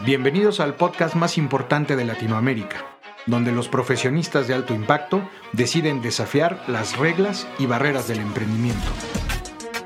[0.00, 2.84] Bienvenidos al podcast más importante de Latinoamérica,
[3.26, 8.90] donde los profesionistas de alto impacto deciden desafiar las reglas y barreras del emprendimiento.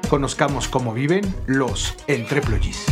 [0.08, 2.86] Conozcamos cómo viven los entreployees.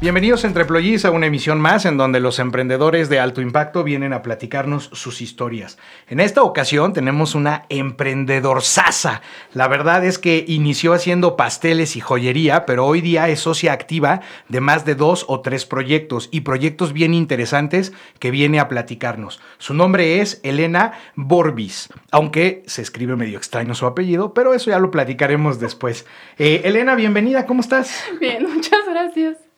[0.00, 4.14] Bienvenidos entre Employees a una emisión más en donde los emprendedores de alto impacto vienen
[4.14, 5.76] a platicarnos sus historias.
[6.08, 9.20] En esta ocasión tenemos una emprendedor sasa.
[9.52, 14.22] La verdad es que inició haciendo pasteles y joyería, pero hoy día es socia activa
[14.48, 19.38] de más de dos o tres proyectos y proyectos bien interesantes que viene a platicarnos.
[19.58, 24.78] Su nombre es Elena Borbis, aunque se escribe medio extraño su apellido, pero eso ya
[24.78, 26.06] lo platicaremos después.
[26.38, 28.02] Eh, Elena, bienvenida, ¿cómo estás?
[28.18, 29.49] Bien, muchas gracias.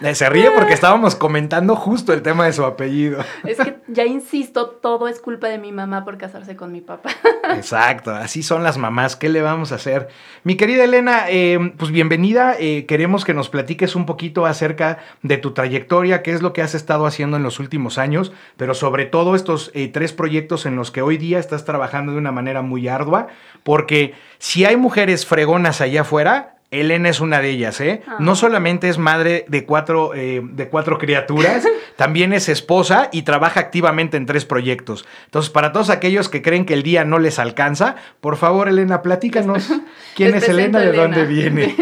[0.00, 3.24] Eh, se ríe porque estábamos comentando justo el tema de su apellido.
[3.44, 7.10] Es que ya insisto, todo es culpa de mi mamá por casarse con mi papá.
[7.54, 9.16] Exacto, así son las mamás.
[9.16, 10.08] ¿Qué le vamos a hacer?
[10.44, 12.54] Mi querida Elena, eh, pues bienvenida.
[12.58, 16.62] Eh, queremos que nos platiques un poquito acerca de tu trayectoria, qué es lo que
[16.62, 20.90] has estado haciendo en los últimos años, pero sobre todo estos tres proyectos en los
[20.90, 23.28] que hoy día estás trabajando de una manera muy ardua,
[23.62, 28.02] porque si hay mujeres fregonas allá afuera, Elena es una de ellas, ¿eh?
[28.06, 28.16] Ah.
[28.18, 31.64] No solamente es madre de cuatro, eh, de cuatro criaturas,
[31.96, 35.04] también es esposa y trabaja activamente en tres proyectos.
[35.26, 39.02] Entonces, para todos aquellos que creen que el día no les alcanza, por favor, Elena,
[39.02, 39.70] platícanos
[40.16, 41.76] quién es Elena, de dónde viene.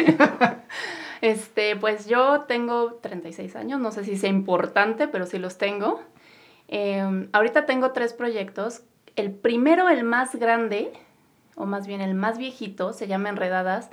[1.20, 6.02] este, pues yo tengo 36 años, no sé si sea importante, pero sí los tengo.
[6.66, 8.82] Em, ahorita tengo tres proyectos.
[9.14, 10.90] El primero, el más grande,
[11.54, 13.90] o más bien el más viejito, se llama Enredadas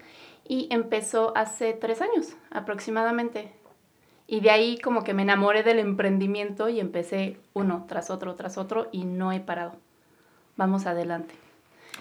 [0.48, 3.52] y empezó hace tres años aproximadamente.
[4.28, 8.58] Y de ahí como que me enamoré del emprendimiento y empecé uno tras otro, tras
[8.58, 9.76] otro y no he parado.
[10.58, 11.34] Vamos adelante.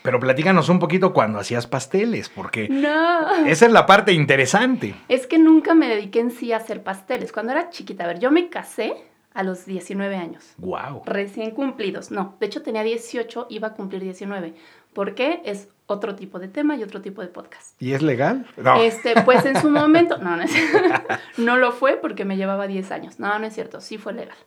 [0.03, 3.47] Pero platícanos un poquito cuando hacías pasteles, porque no.
[3.47, 4.94] esa es la parte interesante.
[5.08, 7.33] Es que nunca me dediqué en sí a hacer pasteles.
[7.33, 8.94] Cuando era chiquita, a ver, yo me casé
[9.34, 10.55] a los 19 años.
[10.58, 11.03] Wow.
[11.05, 12.10] Recién cumplidos.
[12.10, 14.54] No, de hecho tenía 18, iba a cumplir 19.
[14.96, 15.42] ¿Por qué?
[15.44, 17.80] Es otro tipo de tema y otro tipo de podcast.
[17.82, 18.46] ¿Y es legal?
[18.56, 18.80] No.
[18.80, 20.50] Este, pues en su momento, no, no es
[21.36, 23.20] No lo fue porque me llevaba 10 años.
[23.20, 24.38] No, no es cierto, sí fue legal,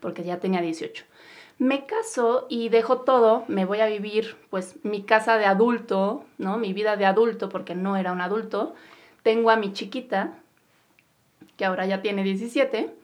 [0.00, 1.04] porque ya tenía 18.
[1.58, 6.56] Me caso y dejo todo, me voy a vivir pues mi casa de adulto, ¿no?
[6.56, 8.74] Mi vida de adulto porque no era un adulto.
[9.22, 10.38] Tengo a mi chiquita,
[11.58, 12.94] que ahora ya tiene 17,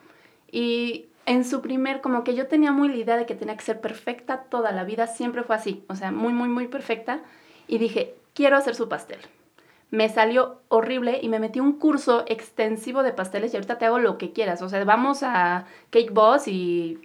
[0.50, 3.64] y en su primer, como que yo tenía muy la idea de que tenía que
[3.64, 7.20] ser perfecta toda la vida, siempre fue así, o sea, muy, muy, muy perfecta
[7.66, 9.18] y dije, quiero hacer su pastel.
[9.90, 14.00] Me salió horrible y me metí un curso extensivo de pasteles y ahorita te hago
[14.00, 14.60] lo que quieras.
[14.60, 16.98] O sea, vamos a Cake Boss y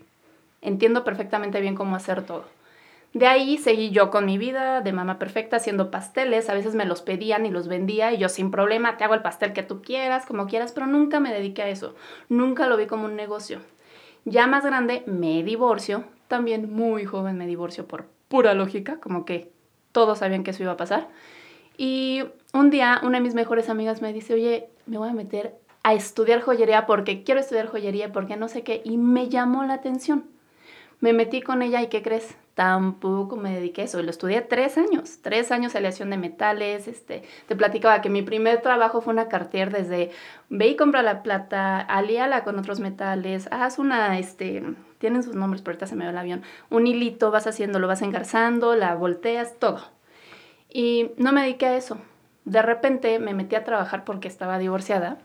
[0.61, 2.45] entiendo perfectamente bien cómo hacer todo.
[3.13, 6.49] De ahí seguí yo con mi vida de mamá perfecta haciendo pasteles.
[6.49, 9.21] A veces me los pedían y los vendía y yo sin problema te hago el
[9.21, 11.95] pastel que tú quieras, como quieras, pero nunca me dediqué a eso.
[12.27, 13.59] Nunca lo vi como un negocio.
[14.25, 16.03] Ya más grande me divorcio.
[16.27, 19.51] También muy joven me divorcio por pura lógica, como que
[19.91, 21.09] todos sabían que eso iba a pasar.
[21.77, 25.55] Y un día una de mis mejores amigas me dice, oye, me voy a meter
[25.83, 29.75] a estudiar joyería porque quiero estudiar joyería, porque no sé qué, y me llamó la
[29.75, 30.25] atención.
[30.99, 32.35] Me metí con ella y ¿qué crees?
[32.55, 34.01] Tampoco me dediqué a eso.
[34.03, 35.19] Lo estudié tres años.
[35.21, 36.89] Tres años aleación de metales.
[36.89, 40.11] Este, te platicaba que mi primer trabajo fue una cartier desde
[40.49, 44.63] ve y compra la plata, alíala con otros metales, haz una, este,
[44.97, 46.43] tienen sus nombres, pero ahorita se me va el avión.
[46.69, 49.79] Un hilito, vas haciendo, lo vas engarzando, la volteas, todo.
[50.69, 51.97] Y no me dediqué a eso.
[52.43, 55.17] De repente me metí a trabajar porque estaba divorciada.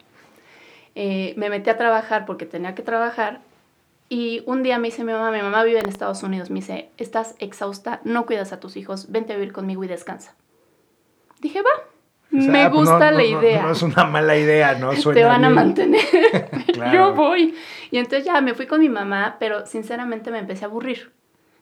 [0.95, 3.41] Eh, me metí a trabajar porque tenía que trabajar
[4.09, 6.91] y un día me dice mi mamá, mi mamá vive en Estados Unidos, me dice,
[6.97, 10.35] estás exhausta, no cuidas a tus hijos, vente a vivir conmigo y descansa.
[11.41, 11.71] Dije, va,
[12.31, 13.63] me gusta la idea.
[13.63, 14.91] No, es una mala idea, ¿no?
[14.91, 16.01] Te van a mantener.
[16.93, 17.55] Yo voy.
[17.91, 21.13] Y entonces ya me fui con mi mamá, pero sinceramente me empecé a aburrir.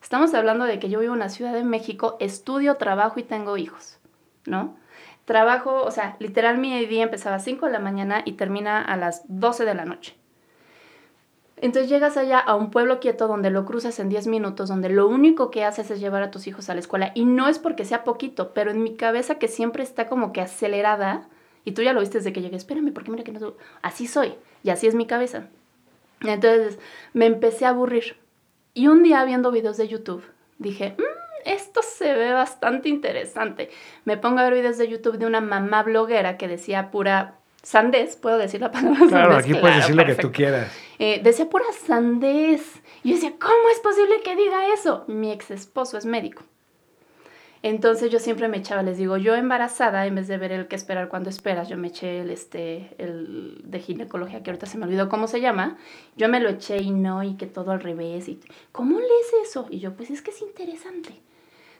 [0.03, 3.56] Estamos hablando de que yo vivo en la Ciudad de México, estudio, trabajo y tengo
[3.56, 4.00] hijos,
[4.47, 4.76] ¿no?
[5.26, 8.97] Trabajo, o sea, literal mi día empezaba a 5 de la mañana y termina a
[8.97, 10.16] las 12 de la noche.
[11.62, 15.06] Entonces llegas allá a un pueblo quieto donde lo cruzas en 10 minutos, donde lo
[15.06, 17.12] único que haces es llevar a tus hijos a la escuela.
[17.14, 20.41] Y no es porque sea poquito, pero en mi cabeza que siempre está como que
[20.41, 21.28] acelerada,
[21.64, 23.54] y tú ya lo viste desde que llegué, espérame, porque mira que no...
[23.80, 25.47] Así soy, y así es mi cabeza.
[26.20, 26.80] Entonces
[27.12, 28.16] me empecé a aburrir.
[28.74, 30.24] Y un día viendo videos de YouTube,
[30.58, 33.70] dije, mm, esto se ve bastante interesante.
[34.04, 38.16] Me pongo a ver videos de YouTube de una mamá bloguera que decía pura sandés,
[38.16, 40.72] puedo decir la palabra claro, Aquí puedes decir lo que tú quieras.
[40.98, 42.62] Eh, decía pura sandés.
[43.03, 45.04] Y yo decía, ¿cómo es posible que diga eso?
[45.09, 46.42] Mi ex esposo es médico.
[47.62, 50.74] Entonces yo siempre me echaba, les digo, yo embarazada, en vez de ver el que
[50.74, 54.86] esperar cuando esperas, yo me eché el, este, el de ginecología, que ahorita se me
[54.86, 55.78] olvidó cómo se llama,
[56.16, 58.41] yo me lo eché y no, y que todo al revés, y
[58.72, 59.68] ¿cómo lees eso?
[59.70, 61.20] Y yo, pues es que es interesante.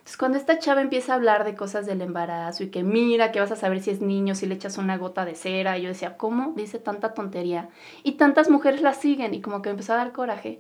[0.03, 3.39] Entonces cuando esta chava empieza a hablar de cosas del embarazo y que mira, que
[3.39, 5.89] vas a saber si es niño, si le echas una gota de cera, y yo
[5.91, 7.69] decía, ¿cómo dice tanta tontería?
[8.03, 10.59] Y tantas mujeres la siguen, y como que me empezó a dar coraje,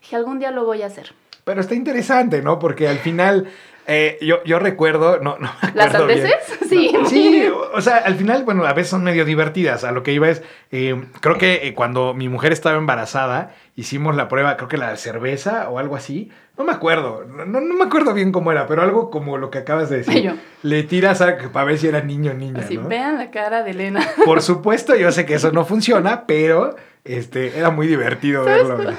[0.00, 1.14] dije, algún día lo voy a hacer.
[1.44, 2.58] Pero está interesante, ¿no?
[2.58, 3.46] Porque al final
[3.86, 6.34] eh, yo, yo recuerdo, no, no ¿Las sandeces?
[6.68, 6.92] Sí.
[7.06, 9.82] sí, o sea, al final, bueno, a veces son medio divertidas.
[9.84, 14.14] A lo que iba es, eh, creo que eh, cuando mi mujer estaba embarazada, hicimos
[14.14, 16.30] la prueba, creo que la cerveza o algo así.
[16.56, 19.58] No me acuerdo, no, no me acuerdo bien cómo era, pero algo como lo que
[19.58, 20.34] acabas de decir.
[20.62, 22.60] Le tiras a, para ver si era niño o niña.
[22.60, 24.06] Así, vean la cara de Elena.
[24.24, 28.92] Por supuesto, yo sé que eso no funciona, pero este, era muy divertido verlo.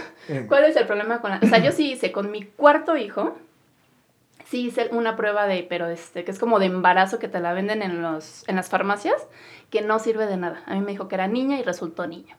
[0.47, 1.39] ¿Cuál es el problema con la.?
[1.41, 3.37] O sea, yo sí hice con mi cuarto hijo
[4.51, 7.53] sí hice una prueba de, pero este, que es como de embarazo que te la
[7.53, 9.15] venden en, los, en las farmacias,
[9.69, 10.61] que no sirve de nada.
[10.65, 12.35] A mí me dijo que era niña y resultó niño.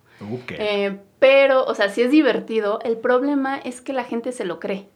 [0.51, 2.81] Eh, pero, o sea, sí es divertido.
[2.85, 4.91] El problema es que la gente se lo cree.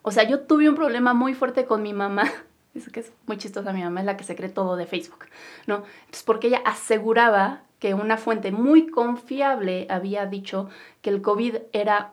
[0.00, 2.24] O sea, yo tuve un problema muy fuerte con mi mamá.
[2.74, 5.26] Es que es muy chistosa mi mamá, es la que se cree todo de Facebook,
[5.68, 5.84] ¿no?
[6.00, 10.68] Entonces, porque ella aseguraba que una fuente muy confiable había dicho
[11.00, 12.10] que el COVID era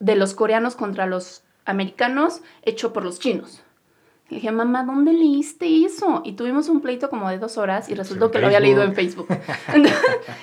[0.00, 3.62] de los coreanos contra los americanos hecho por los chinos.
[4.28, 6.22] Le dije, mamá, ¿dónde leíste eso?
[6.24, 8.94] Y tuvimos un pleito como de dos horas y resultó que lo había leído en
[8.94, 9.26] Facebook.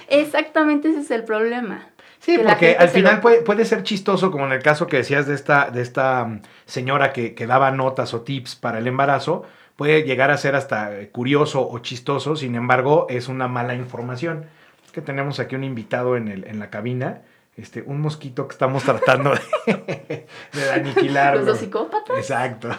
[0.09, 1.87] Exactamente ese es el problema.
[2.19, 5.35] Sí, porque al final puede, puede, ser chistoso, como en el caso que decías de
[5.35, 9.45] esta, de esta mm, señora que, que, daba notas o tips para el embarazo,
[9.77, 14.45] puede llegar a ser hasta curioso o chistoso, sin embargo, es una mala información.
[14.85, 17.21] Es que tenemos aquí un invitado en, el, en la cabina
[17.57, 19.33] este, un mosquito que estamos tratando
[19.65, 21.37] de, de aniquilar.
[21.37, 22.15] Los dos psicópatas.
[22.17, 22.69] Exacto.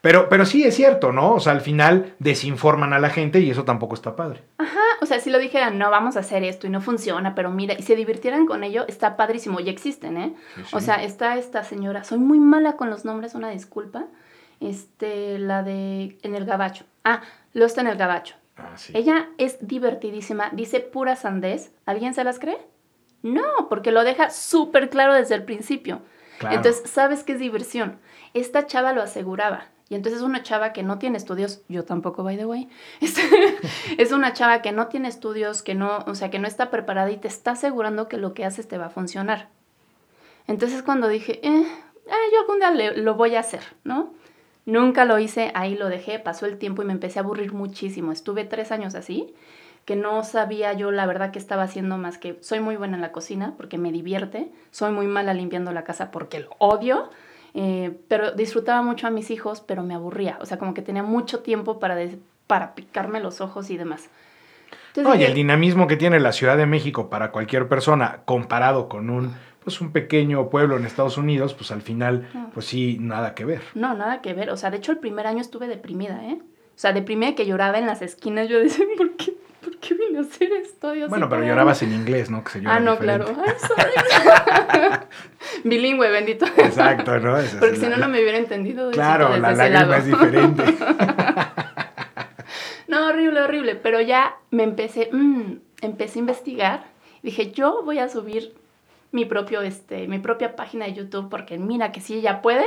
[0.00, 1.34] Pero, pero sí es cierto, ¿no?
[1.34, 4.42] O sea, al final desinforman a la gente y eso tampoco está padre.
[4.58, 7.50] Ajá, o sea, si lo dijeran, no, vamos a hacer esto y no funciona, pero
[7.50, 10.34] mira, y se divirtieran con ello, está padrísimo, ya existen, ¿eh?
[10.72, 14.04] O sea, está esta señora, soy muy mala con los nombres, una disculpa,
[14.60, 16.84] este, la de, en el gabacho.
[17.02, 17.22] Ah,
[17.52, 18.36] lo está en el gabacho.
[18.56, 18.92] Ah, sí.
[18.94, 22.58] Ella es divertidísima, dice pura sandez, ¿alguien se las cree?
[23.22, 26.00] No, porque lo deja súper claro desde el principio.
[26.48, 27.98] Entonces, sabes que es diversión.
[28.32, 29.66] Esta chava lo aseguraba.
[29.90, 32.68] Y entonces es una chava que no tiene estudios, yo tampoco, by the way.
[33.98, 37.10] Es, una chava que no tiene estudios, que no, o sea, que no está preparada
[37.10, 39.48] y te está asegurando que lo que haces te va a funcionar.
[40.46, 41.66] Entonces cuando dije, eh,
[42.08, 44.14] ah, yo algún día lo voy a hacer, ¿no?
[44.64, 48.12] Nunca lo hice, ahí lo dejé, pasó el tiempo y me empecé a aburrir muchísimo.
[48.12, 49.34] Estuve tres años así
[49.90, 53.00] que no sabía yo la verdad que estaba haciendo más que soy muy buena en
[53.00, 57.10] la cocina porque me divierte, soy muy mala limpiando la casa porque lo odio,
[57.54, 61.02] eh, pero disfrutaba mucho a mis hijos, pero me aburría, o sea, como que tenía
[61.02, 61.98] mucho tiempo para,
[62.46, 64.10] para picarme los ojos y demás.
[64.94, 69.34] y el dinamismo que tiene la Ciudad de México para cualquier persona comparado con un
[69.64, 73.62] pues un pequeño pueblo en Estados Unidos, pues al final, pues sí, nada que ver.
[73.74, 74.50] No, nada que ver.
[74.50, 76.38] O sea, de hecho el primer año estuve deprimida, ¿eh?
[76.40, 78.48] O sea, deprimida que lloraba en las esquinas.
[78.48, 80.50] Yo decía, ¿por qué ¿por qué vine a hacer
[81.08, 82.42] bueno, pero llorabas en inglés, ¿no?
[82.44, 83.26] Que ah, no, claro.
[85.64, 86.46] Bilingüe, bendito.
[86.56, 87.36] Exacto, ¿no?
[87.58, 88.90] Porque si no, no me hubiera entendido.
[88.90, 90.64] Claro, la lágrima es diferente.
[92.88, 93.74] no, horrible, horrible.
[93.76, 95.52] Pero ya me empecé, mm,
[95.82, 96.84] empecé a investigar.
[97.22, 98.54] Dije, yo voy a subir
[99.12, 102.66] mi propio, este, mi propia página de YouTube porque mira que si ella puede,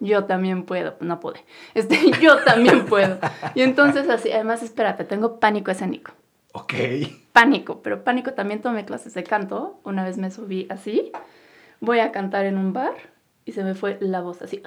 [0.00, 3.18] yo también puedo, no pude, este, yo también puedo.
[3.54, 6.12] Y entonces así, además, espérate, tengo pánico escénico.
[6.52, 6.74] Ok.
[7.32, 11.12] Pánico, pero pánico también tomé clases de canto, una vez me subí así,
[11.80, 12.94] voy a cantar en un bar
[13.44, 14.62] y se me fue la voz así,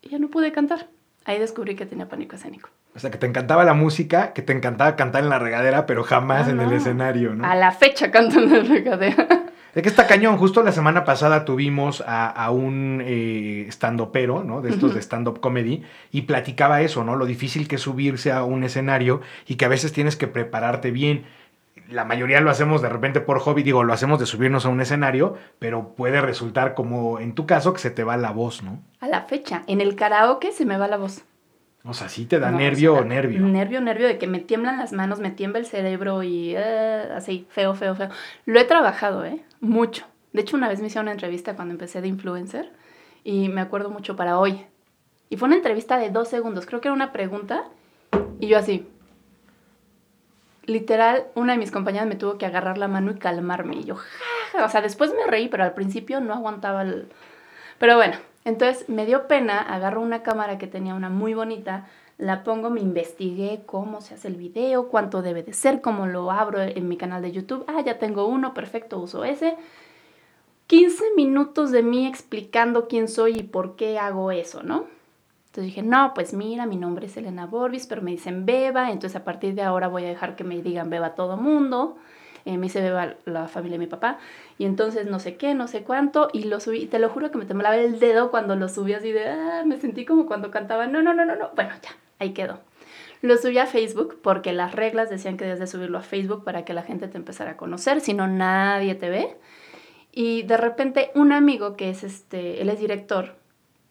[0.00, 0.88] y ya no pude cantar.
[1.24, 2.70] Ahí descubrí que tenía pánico escénico.
[2.94, 6.02] O sea, que te encantaba la música, que te encantaba cantar en la regadera, pero
[6.02, 7.44] jamás en el escenario, ¿no?
[7.44, 9.46] A la fecha canto en la regadera.
[9.74, 10.36] Es que está cañón.
[10.36, 14.60] Justo la semana pasada tuvimos a, un eh, stand-upero, ¿no?
[14.60, 17.16] De estos de stand-up comedy, y platicaba eso, ¿no?
[17.16, 20.90] Lo difícil que es subirse a un escenario y que a veces tienes que prepararte
[20.90, 21.24] bien.
[21.88, 24.80] La mayoría lo hacemos de repente por hobby, digo, lo hacemos de subirnos a un
[24.80, 28.78] escenario, pero puede resultar como en tu caso que se te va la voz, ¿no?
[29.00, 31.24] A la fecha, en el karaoke se me va la voz.
[31.84, 33.40] O sea, sí te da nervio o, nervio.
[33.40, 37.46] Nervio, nervio de que me tiemblan las manos, me tiembla el cerebro y eh, así,
[37.50, 38.08] feo, feo, feo.
[38.46, 39.44] Lo he trabajado, ¿eh?
[39.60, 40.06] Mucho.
[40.32, 42.72] De hecho, una vez me hicieron una entrevista cuando empecé de influencer
[43.24, 44.64] y me acuerdo mucho para hoy.
[45.28, 47.64] Y fue una entrevista de dos segundos, creo que era una pregunta
[48.38, 48.86] y yo así.
[50.64, 53.76] Literal, una de mis compañeras me tuvo que agarrar la mano y calmarme.
[53.76, 57.08] Y yo, ja, o sea, después me reí, pero al principio no aguantaba el...
[57.78, 61.86] Pero bueno, entonces me dio pena, agarro una cámara que tenía una muy bonita,
[62.18, 66.30] la pongo, me investigué cómo se hace el video, cuánto debe de ser, cómo lo
[66.30, 67.64] abro en mi canal de YouTube.
[67.66, 69.56] Ah, ya tengo uno, perfecto, uso ese.
[70.68, 74.86] 15 minutos de mí explicando quién soy y por qué hago eso, ¿no?
[75.46, 79.16] Entonces dije, no, pues mira, mi nombre es Elena Borbis, pero me dicen Beba, entonces
[79.16, 81.98] a partir de ahora voy a dejar que me digan Beba todo mundo.
[82.44, 84.18] Eh, me dice Beba la familia de mi papá.
[84.58, 87.38] Y entonces no sé qué, no sé cuánto, y lo subí, te lo juro que
[87.38, 90.86] me temblaba el dedo cuando lo subí así de, ah, me sentí como cuando cantaba,
[90.86, 91.50] no, no, no, no, no.
[91.54, 92.60] Bueno, ya, ahí quedó.
[93.22, 96.64] Lo subí a Facebook porque las reglas decían que debes de subirlo a Facebook para
[96.64, 99.36] que la gente te empezara a conocer, si no nadie te ve.
[100.10, 103.36] Y de repente un amigo que es este, él es director,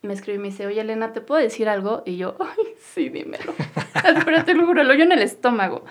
[0.02, 2.04] me escribe y me dice, oye Elena, ¿te puedo decir algo?
[2.06, 3.54] Y yo, ay, sí, dímelo.
[4.26, 5.86] Pero te lo juro, lo oyo en el estómago.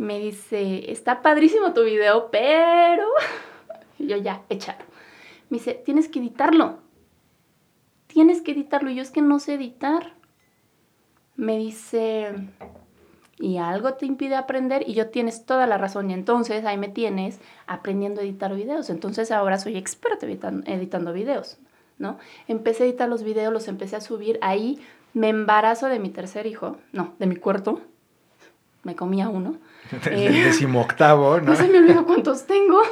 [0.00, 3.06] Me dice, está padrísimo tu video, pero...
[3.98, 4.82] Yo ya, échalo.
[5.50, 6.78] Me dice, tienes que editarlo.
[8.06, 8.88] Tienes que editarlo.
[8.88, 10.14] Y yo es que no sé editar.
[11.36, 12.32] Me dice,
[13.38, 16.88] y algo te impide aprender y yo tienes toda la razón y entonces ahí me
[16.88, 18.88] tienes aprendiendo a editar videos.
[18.88, 21.58] Entonces ahora soy experto editando, editando videos,
[21.98, 22.18] ¿no?
[22.48, 24.80] Empecé a editar los videos, los empecé a subir, ahí
[25.12, 27.82] me embarazo de mi tercer hijo, no, de mi cuarto,
[28.82, 29.58] me comía uno.
[30.06, 31.50] El eh, decimoctavo, ¿no?
[31.52, 32.82] No se me olvidó cuántos tengo.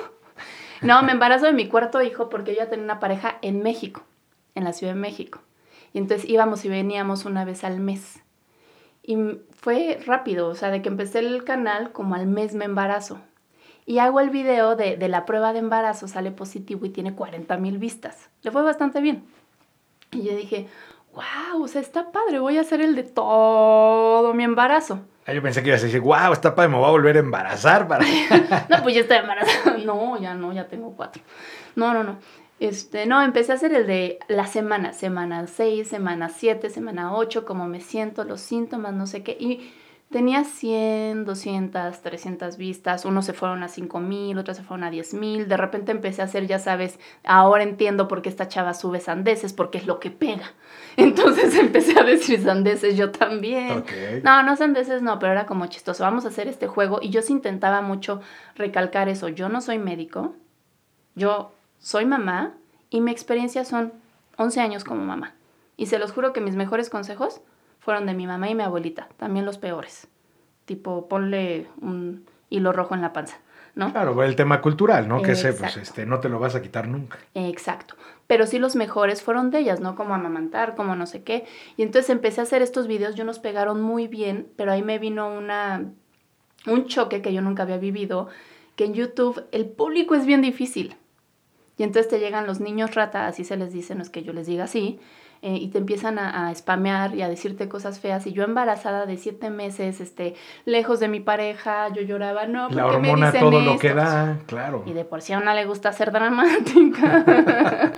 [0.81, 4.03] No, me embarazo de mi cuarto hijo porque yo ya tenía una pareja en México,
[4.55, 5.41] en la Ciudad de México.
[5.93, 8.23] Y entonces íbamos y veníamos una vez al mes.
[9.03, 9.17] Y
[9.51, 13.19] fue rápido, o sea, de que empecé el canal, como al mes me embarazo.
[13.87, 17.57] Y hago el video de, de la prueba de embarazo, sale positivo y tiene 40
[17.57, 18.29] mil vistas.
[18.43, 19.25] Le fue bastante bien.
[20.13, 20.69] Y yo dije,
[21.15, 25.01] wow, o sea, está padre, voy a hacer el de todo mi embarazo.
[25.29, 27.19] Ah, yo pensé que ibas a decir, wow, está padre, me voy a volver a
[27.19, 27.87] embarazar.
[27.87, 28.03] Para...
[28.71, 29.77] no, pues ya estoy embarazada.
[29.85, 31.23] No, ya no, ya tengo cuatro.
[31.77, 32.17] No, no, no.
[32.61, 37.45] Este, no, empecé a hacer el de la semana, semana 6, semana 7, semana 8,
[37.45, 39.37] cómo me siento, los síntomas, no sé qué.
[39.39, 39.71] Y
[40.11, 44.91] tenía 100, 200, 300 vistas, unos se fueron a 5 mil, otros se fueron a
[44.91, 45.47] 10 mil.
[45.47, 49.53] De repente empecé a hacer, ya sabes, ahora entiendo por qué esta chava sube sandeces,
[49.53, 50.55] porque es lo que pega.
[50.99, 53.85] Entonces empecé a decir sandeces yo también.
[54.25, 56.03] No, no sandeces no, pero era como chistoso.
[56.03, 58.21] Vamos a hacer este juego y yo sí intentaba mucho
[58.57, 59.29] recalcar eso.
[59.29, 60.35] Yo no soy médico.
[61.15, 62.55] Yo soy mamá
[62.91, 63.93] y mi experiencia son
[64.39, 65.35] 11 años como mamá.
[65.77, 67.43] Y se los juro que mis mejores consejos
[67.79, 70.09] fueron de mi mamá y mi abuelita, también los peores.
[70.65, 73.39] Tipo, ponle un hilo rojo en la panza,
[73.79, 73.93] ¿no?
[73.93, 75.23] Claro, el tema cultural, ¿no?
[75.23, 77.19] Que ese, pues, este, no te lo vas a quitar nunca.
[77.35, 77.95] Exacto.
[78.27, 79.95] Pero sí los mejores fueron de ellas, ¿no?
[79.95, 81.47] Como amamantar, como no sé qué.
[81.77, 84.99] Y entonces empecé a hacer estos videos, yo nos pegaron muy bien, pero ahí me
[84.99, 85.93] vino una,
[86.67, 88.27] un choque que yo nunca había vivido,
[88.75, 90.97] que en YouTube el público es bien difícil.
[91.77, 94.33] Y entonces te llegan los niños rata, así se les dice, no es que yo
[94.33, 94.99] les diga así,
[95.43, 98.27] eh, y te empiezan a, a, spamear y a decirte cosas feas.
[98.27, 102.87] Y yo embarazada de siete meses, este, lejos de mi pareja, yo lloraba, no, La
[102.87, 104.83] hormona, todo lo que da, claro.
[104.87, 107.25] Y de por sí a una le gusta ser dramática.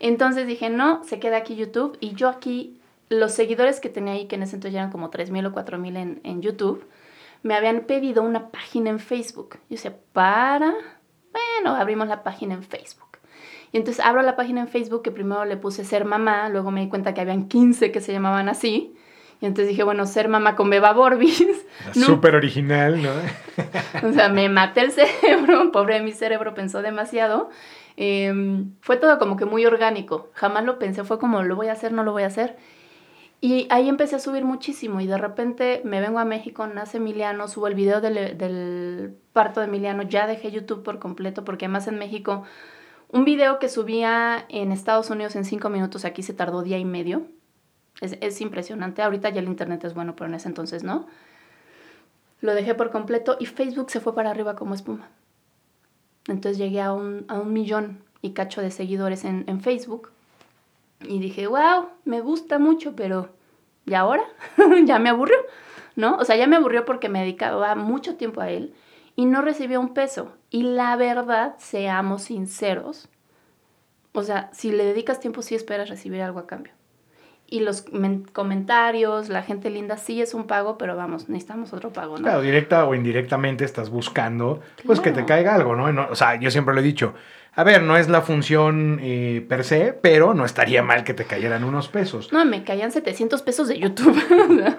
[0.00, 1.96] entonces dije, no, se queda aquí YouTube.
[2.00, 5.46] Y yo aquí, los seguidores que tenía ahí, que en ese entonces eran como 3.000
[5.46, 6.84] o 4.000 en, en YouTube,
[7.42, 9.58] me habían pedido una página en Facebook.
[9.68, 10.74] Yo decía, para
[11.36, 13.05] bueno, abrimos la página en Facebook.
[13.76, 16.80] Y entonces abro la página en Facebook que primero le puse ser mamá, luego me
[16.80, 18.94] di cuenta que habían 15 que se llamaban así.
[19.42, 21.46] Y entonces dije, bueno, ser mamá con Beba Borbis.
[21.92, 23.10] Súper original, ¿no?
[24.08, 27.50] o sea, me maté el cerebro, pobre mi cerebro pensó demasiado.
[27.98, 31.72] Em, fue todo como que muy orgánico, jamás lo pensé, fue como, lo voy a
[31.72, 32.56] hacer, no lo voy a hacer.
[33.42, 37.46] Y ahí empecé a subir muchísimo y de repente me vengo a México, nace Emiliano,
[37.46, 41.86] subo el video del, del parto de Emiliano, ya dejé YouTube por completo porque además
[41.88, 42.44] en México
[43.08, 46.84] un video que subía en Estados Unidos en cinco minutos aquí se tardó día y
[46.84, 47.26] medio.
[48.00, 49.02] Es, es, impresionante.
[49.02, 51.06] Ahorita ya el internet es bueno, pero en ese entonces no.
[52.40, 55.08] Lo dejé por completo y Facebook se fue para arriba como espuma.
[56.28, 60.10] Entonces llegué a un, a un millón y cacho de seguidores en, en Facebook
[61.00, 63.30] y dije, wow, me gusta mucho, pero
[63.86, 64.24] ¿y ahora?
[64.84, 65.36] ya me aburrió,
[65.94, 66.16] ¿no?
[66.16, 68.74] O sea, ya me aburrió porque me dedicaba mucho tiempo a él
[69.16, 70.36] y no recibía un peso.
[70.50, 73.08] Y la verdad, seamos sinceros,
[74.12, 76.72] o sea, si le dedicas tiempo, sí esperas recibir algo a cambio.
[77.48, 77.84] Y los
[78.32, 82.22] comentarios, la gente linda, sí es un pago, pero vamos, necesitamos otro pago, ¿no?
[82.24, 86.08] Claro, directa o indirectamente estás buscando, pues que te caiga algo, ¿no?
[86.10, 87.14] O sea, yo siempre lo he dicho,
[87.58, 91.24] a ver, no es la función eh, per se, pero no estaría mal que te
[91.24, 92.30] cayeran unos pesos.
[92.30, 94.14] No, me caían 700 pesos de YouTube.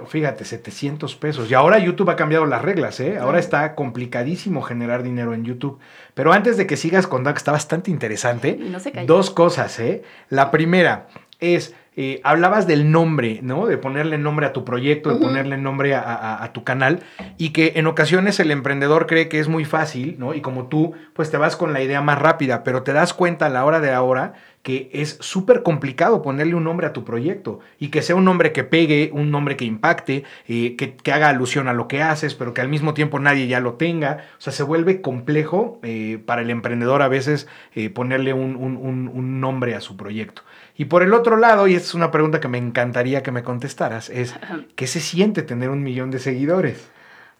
[0.07, 1.49] Fíjate, 700 pesos.
[1.49, 3.17] Y ahora YouTube ha cambiado las reglas, ¿eh?
[3.17, 5.79] Ahora está complicadísimo generar dinero en YouTube.
[6.13, 10.03] Pero antes de que sigas contando, que está bastante interesante, no se dos cosas, ¿eh?
[10.29, 11.07] La primera
[11.39, 13.65] es eh, hablabas del nombre, ¿no?
[13.65, 16.99] De ponerle nombre a tu proyecto, de ponerle nombre a, tu canal
[17.39, 20.35] y que en ocasiones el emprendedor cree que es muy fácil, ¿no?
[20.35, 23.47] Y como tú, pues te vas con la idea más rápida, pero te das cuenta
[23.47, 27.61] a la hora de ahora que es súper complicado ponerle un nombre a tu proyecto
[27.79, 31.67] y que sea un nombre que pegue, un nombre que impacte, eh, que, haga alusión
[31.67, 34.25] a lo que haces, pero que al mismo tiempo nadie ya lo tenga.
[34.37, 37.47] O sea, se vuelve complejo eh, para el emprendedor a veces
[37.95, 40.43] ponerle un, un nombre a su proyecto.
[40.77, 43.43] Y por el otro lado, y esta es una pregunta que me encantaría que me
[43.43, 44.35] contestaras, es
[44.75, 46.87] ¿qué se siente tener un millón de seguidores?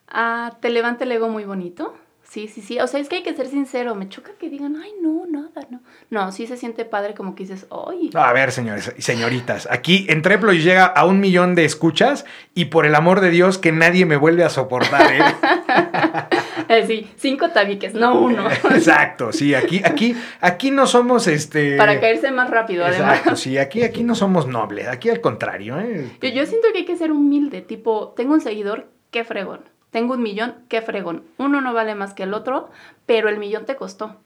[0.08, 1.94] Ah, te levanta el ego muy bonito.
[2.29, 2.79] Sí, sí, sí.
[2.79, 3.96] O sea, es que hay que ser sincero.
[3.96, 5.79] Me choca que digan, ay, no, nada, no.
[6.10, 8.10] No, sí se siente padre como que dices, ay.
[8.13, 12.65] A ver, señores y señoritas, aquí en Treplo llega a un millón de escuchas y
[12.65, 15.22] por el amor de Dios que nadie me vuelve a soportar, ¿eh?
[16.69, 18.50] eh sí, cinco tabiques, no uno.
[18.72, 21.77] Exacto, sí, aquí, aquí, aquí no somos este.
[21.77, 23.19] Para caerse más rápido, además.
[23.19, 26.12] Exacto, sí, aquí, aquí no somos nobles, aquí al contrario, ¿eh?
[26.22, 30.13] Yo, yo siento que hay que ser humilde, tipo, tengo un seguidor, qué fregón tengo
[30.13, 31.24] un millón, qué fregón.
[31.38, 32.70] Uno no vale más que el otro,
[33.06, 34.17] pero el millón te costó.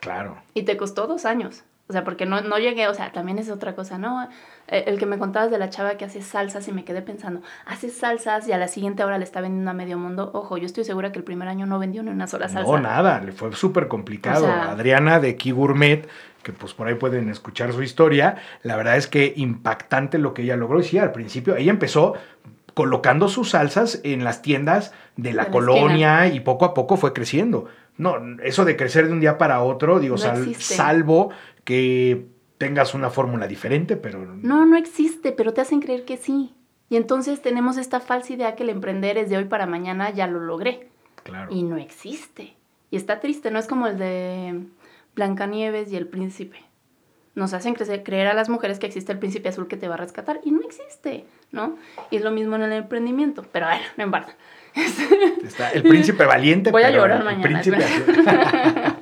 [0.00, 0.38] Claro.
[0.54, 1.64] Y te costó dos años.
[1.88, 4.28] O sea, porque no, no llegué, o sea, también es otra cosa, ¿no?
[4.66, 7.40] Eh, el que me contabas de la chava que hace salsas y me quedé pensando,
[7.64, 10.30] hace salsas y a la siguiente hora le está vendiendo a medio mundo.
[10.34, 12.70] Ojo, yo estoy segura que el primer año no vendió ni una sola salsa.
[12.70, 14.46] No, nada, le fue súper complicado.
[14.46, 16.06] Adriana de Key Gourmet,
[16.42, 20.42] que pues por ahí pueden escuchar su historia, la verdad es que impactante lo que
[20.42, 20.80] ella logró.
[20.80, 22.16] Y sí, al principio, ella empezó
[22.78, 27.64] colocando sus salsas en las tiendas de la, colonia y poco a poco fue creciendo.
[27.96, 31.30] No, eso de crecer de un día para otro, digo, salvo
[31.64, 34.24] que tengas una fórmula diferente, pero...
[34.24, 36.54] No, no existe, pero te hacen creer que sí.
[36.88, 40.28] Y entonces tenemos esta falsa idea que el emprender es de hoy para mañana, ya
[40.28, 40.86] lo logré.
[41.24, 41.52] Claro.
[41.52, 42.54] Y no existe.
[42.92, 44.60] Y está triste, no es como el de
[45.16, 46.67] Blancanieves y el príncipe
[47.34, 49.98] nos hacen creer a las mujeres que existe el príncipe azul que te va a
[49.98, 51.76] rescatar y no existe, ¿no?
[52.10, 54.36] Y es lo mismo en el emprendimiento, pero bueno, no importa.
[55.44, 56.70] Está el príncipe valiente.
[56.70, 57.62] Voy a llorar mañana.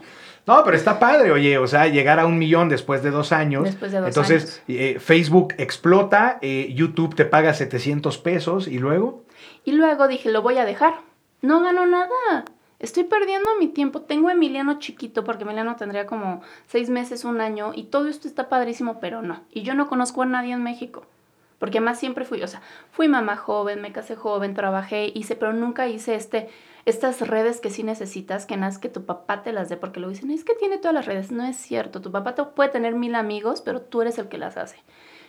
[0.46, 3.64] no, pero está padre, oye, o sea, llegar a un millón después de dos años.
[3.64, 9.24] Después de dos Entonces, eh, Facebook explota, eh, YouTube te paga 700 pesos y luego.
[9.64, 10.94] Y luego dije, lo voy a dejar.
[11.42, 12.44] No gano nada.
[12.78, 14.02] Estoy perdiendo mi tiempo.
[14.02, 18.28] Tengo a Emiliano chiquito, porque Emiliano tendría como seis meses, un año, y todo esto
[18.28, 19.40] está padrísimo, pero no.
[19.50, 21.04] Y yo no conozco a nadie en México.
[21.58, 22.60] Porque más siempre fui, o sea,
[22.90, 26.50] fui mamá joven, me casé joven, trabajé, hice, pero nunca hice este,
[26.84, 30.10] estas redes que sí necesitas, que nada que tu papá te las dé, porque lo
[30.10, 31.32] dicen, es que tiene todas las redes.
[31.32, 34.36] No es cierto, tu papá te puede tener mil amigos, pero tú eres el que
[34.36, 34.76] las hace.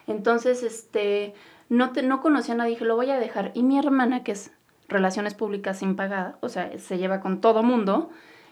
[0.06, 1.34] Entonces, este,
[1.70, 3.52] no, te, no conocía a nadie, dije, lo voy a dejar.
[3.54, 4.52] Y mi hermana, que es
[4.88, 8.10] relaciones públicas sin pagar, o sea, se lleva con todo mundo,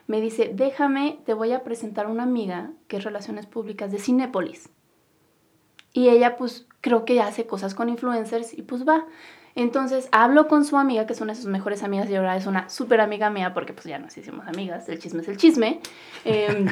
[0.08, 4.70] me dice, déjame, te voy a presentar una amiga que es relaciones públicas de Cinépolis.
[5.94, 9.06] Y ella pues creo que hace cosas con influencers y pues va.
[9.56, 12.46] Entonces hablo con su amiga, que es una de sus mejores amigas y ahora es
[12.46, 15.80] una súper amiga mía porque pues ya nos hicimos amigas, el chisme es el chisme.
[16.26, 16.68] Em,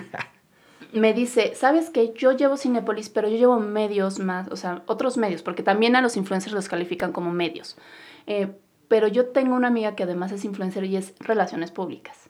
[0.93, 2.13] me dice, ¿sabes qué?
[2.13, 6.01] Yo llevo Cinépolis, pero yo llevo medios más, o sea, otros medios, porque también a
[6.01, 7.77] los influencers los califican como medios.
[8.27, 8.51] Eh,
[8.93, 12.29] pero yo tengo una amiga que además es influencer y es relaciones públicas.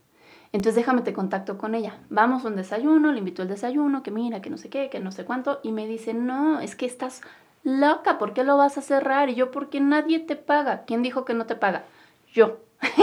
[0.54, 1.98] Entonces déjame te contacto con ella.
[2.10, 5.02] Vamos a un desayuno, le invito al desayuno, que mira, que no sé qué, que
[5.02, 5.60] no sé cuánto.
[5.62, 7.22] Y me dice, no, es que estás
[7.66, 9.30] loca, ¿por qué lo vas a cerrar?
[9.30, 10.86] Y yo, porque nadie te paga.
[10.86, 11.84] ¿Quién dijo que no te paga?
[12.32, 12.60] Yo.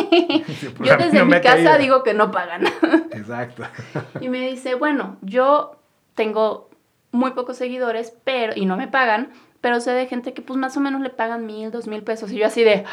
[0.82, 2.64] Yo desde mi casa digo que no pagan.
[3.10, 3.64] Exacto.
[4.22, 5.76] y me dice, bueno, yo
[6.14, 6.70] tengo
[7.12, 10.78] muy pocos seguidores, pero, y no me pagan, pero sé de gente que pues más
[10.78, 12.32] o menos le pagan mil, dos mil pesos.
[12.32, 12.84] Y yo así de,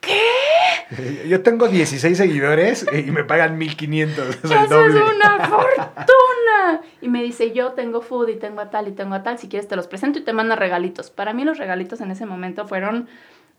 [0.00, 1.28] ¿Qué?
[1.28, 4.28] Yo tengo 16 seguidores y me pagan 1500.
[4.28, 6.80] Es Eso es una fortuna.
[7.00, 9.38] Y me dice, yo tengo food y tengo a tal y tengo a tal.
[9.38, 11.10] Si quieres te los presento y te manda regalitos.
[11.10, 13.08] Para mí los regalitos en ese momento fueron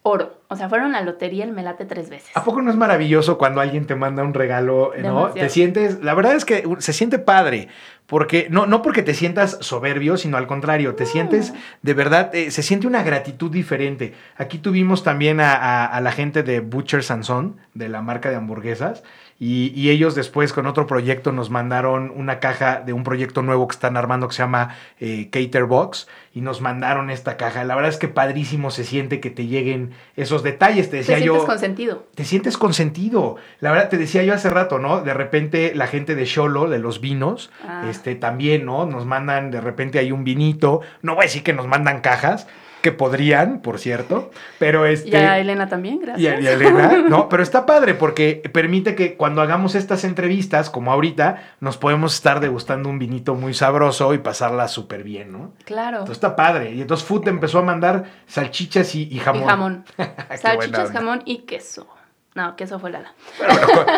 [0.03, 0.41] oro.
[0.47, 2.31] O sea, fueron la lotería el melate tres veces.
[2.35, 5.29] ¿A poco no es maravilloso cuando alguien te manda un regalo, no?
[5.29, 7.69] Te sientes, la verdad es que se siente padre,
[8.07, 12.51] porque no, no porque te sientas soberbio, sino al contrario, te sientes de verdad, eh,
[12.51, 14.13] se siente una gratitud diferente.
[14.35, 19.03] Aquí tuvimos también a, a la gente de Butcher Son, de la marca de hamburguesas,
[19.43, 23.73] y, ellos después con otro proyecto nos mandaron una caja de un proyecto nuevo que
[23.73, 27.63] están armando que se llama eh, Cater Box y nos mandaron esta caja.
[27.63, 30.91] La verdad es que padrísimo se siente que te lleguen esos detalles.
[30.91, 32.05] Te decía te sientes consentido.
[32.13, 33.37] Te sientes consentido.
[33.61, 35.01] La verdad te decía yo hace rato, ¿no?
[35.01, 37.87] De repente la gente de Sholo, de los vinos, ah.
[37.89, 38.85] este también, ¿no?
[38.85, 40.81] Nos mandan de repente hay un vinito.
[41.01, 42.45] No voy a decir que nos mandan cajas,
[42.81, 45.09] que podrían, por cierto, pero este...
[45.09, 46.41] Y a Elena también, gracias.
[46.41, 50.91] Y a, Elena, no, pero está padre porque permite que cuando hagamos estas entrevistas, como
[50.91, 55.53] ahorita, nos podemos estar degustando un vinito muy sabroso y pasarla súper bien, ¿no?
[55.65, 55.99] Claro.
[55.99, 56.71] Entonces está padre.
[56.73, 59.43] Y entonces Food empezó a mandar salchichas y, jamón.
[59.43, 59.85] Y jamón.
[60.41, 61.87] salchichas, jamón y queso.
[62.33, 63.13] No, queso fue Lala.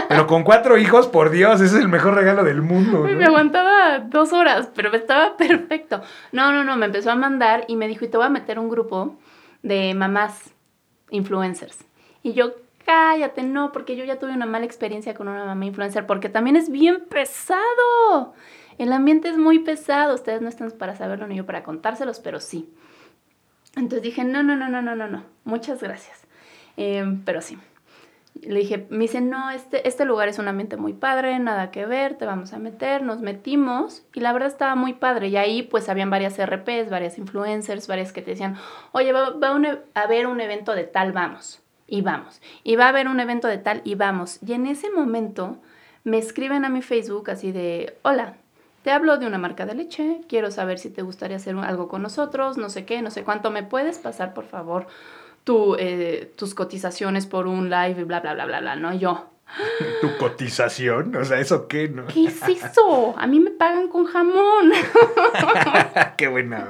[0.09, 3.01] Pero, con cuatro hijos, por Dios, ese es el mejor regalo del mundo.
[3.01, 6.01] Me aguantaba dos horas, pero estaba perfecto.
[6.31, 8.57] No, no, no, me empezó a mandar y me dijo, y te voy a meter
[8.57, 9.17] un grupo
[9.61, 10.51] de mamás
[11.11, 11.85] influencers.
[12.23, 12.53] Y yo,
[12.85, 16.55] cállate, no, porque yo ya tuve una mala experiencia con una mamá influencer, porque también
[16.55, 18.33] es bien pesado.
[18.79, 22.39] El ambiente es muy pesado, ustedes no están para saberlo ni yo para contárselos, pero
[22.39, 22.73] sí.
[23.75, 26.25] Entonces dije, no, no, no, no, no, no, no, muchas gracias.
[26.77, 27.57] Em, pero sí,
[28.47, 31.85] le dije, me dice, no, este, este lugar es un ambiente muy padre, nada que
[31.85, 35.63] ver, te vamos a meter, nos metimos y la verdad estaba muy padre y ahí
[35.63, 38.57] pues habían varias RPs, varias influencers, varias que te decían,
[38.91, 42.89] oye, va, e, a haber un evento de tal, vamos, y vamos, y va a
[42.89, 44.39] haber un evento de tal, y vamos.
[44.45, 45.57] Y en ese momento
[46.03, 48.35] me escriben a mi Facebook así de, hola,
[48.83, 52.01] te hablo de una marca de leche, quiero saber si te gustaría hacer algo con
[52.01, 54.87] nosotros, no sé qué, no sé cuánto, ¿me puedes pasar por favor
[55.43, 58.93] tu, eh, tus cotizaciones por un live y bla, bla, bla, bla, bla, ¿no?
[58.93, 59.29] Yo.
[60.01, 61.15] ¿Tu cotización?
[61.15, 62.07] O sea, ¿eso qué, no?
[62.07, 63.13] ¿Qué es eso?
[63.17, 64.71] A mí me pagan con jamón.
[66.17, 66.67] qué buena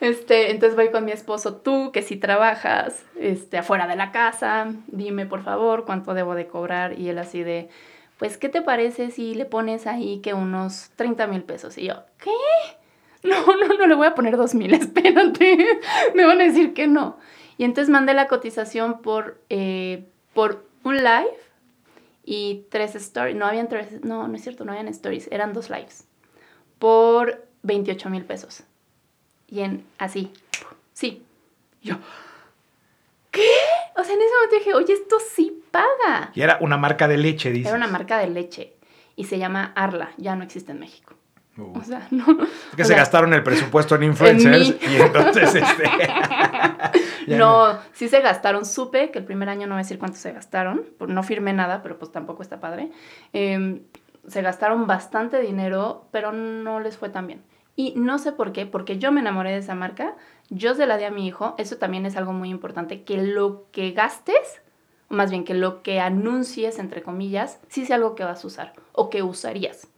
[0.00, 4.66] Este, entonces voy con mi esposo, tú que si trabajas este, afuera de la casa,
[4.88, 6.98] dime por favor cuánto debo de cobrar.
[6.98, 7.68] Y él así de,
[8.18, 11.78] pues, ¿qué te parece si le pones ahí que unos 30 mil pesos?
[11.78, 12.30] Y yo, ¿qué?
[13.28, 15.80] No, no, no le voy a poner dos mil, espérate.
[16.14, 17.18] Me van a decir que no.
[17.56, 21.38] Y entonces mandé la cotización por, eh, por un live
[22.24, 23.36] y tres stories.
[23.36, 26.06] No habían tres, no, no es cierto, no habían stories, eran dos lives.
[26.78, 28.64] Por 28 mil pesos.
[29.48, 30.30] Y en así,
[30.92, 31.24] sí.
[31.80, 31.96] Yo,
[33.30, 33.46] ¿qué?
[33.96, 36.32] O sea, en ese momento dije, oye, esto sí paga.
[36.34, 37.68] Y era una marca de leche, dice.
[37.68, 38.74] Era una marca de leche.
[39.16, 41.14] Y se llama Arla, ya no existe en México.
[41.56, 42.24] O sea, no.
[42.42, 45.84] Es que se gastaron el presupuesto en influencers y entonces este.
[47.28, 48.64] no, sí se gastaron.
[48.64, 50.84] Supe que el primer año no voy a decir cuánto se gastaron.
[51.06, 52.90] No firmé nada, pero pues tampoco está padre.
[53.32, 53.82] Em,
[54.26, 57.42] se gastaron bastante dinero, pero no les fue tan bien.
[57.76, 60.14] Y no sé por qué, porque yo me enamoré de esa marca,
[60.48, 63.66] yo se la di a mi hijo, eso también es algo muy importante, que lo
[63.72, 64.62] que gastes,
[65.08, 68.46] o más bien que lo que anuncies, entre comillas, sí sea algo que vas a
[68.46, 69.88] usar o que usarías.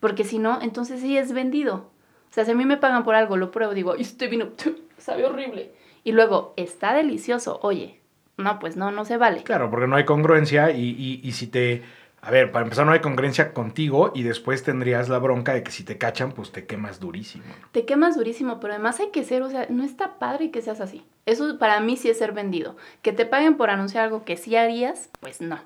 [0.00, 1.90] Porque si no, entonces sí es vendido.
[2.30, 4.48] O sea, si a mí me pagan por algo, lo pruebo, digo, este vino
[4.98, 5.72] sabe horrible.
[6.04, 8.00] Y luego, está delicioso, oye,
[8.36, 9.42] no, pues no, no se vale.
[9.42, 11.82] Claro, porque no hay congruencia y, y, si te...
[12.22, 15.70] A ver, para empezar no hay congruencia contigo y después tendrías la bronca de que
[15.70, 17.44] si te cachan, pues te quemas durísimo.
[17.72, 20.82] Te quemas durísimo, pero además hay que ser, o sea, no está padre que seas
[20.82, 21.02] así.
[21.24, 22.76] Eso para mí sí es ser vendido.
[23.00, 25.60] Que te paguen por anunciar algo que sí harías, pues no.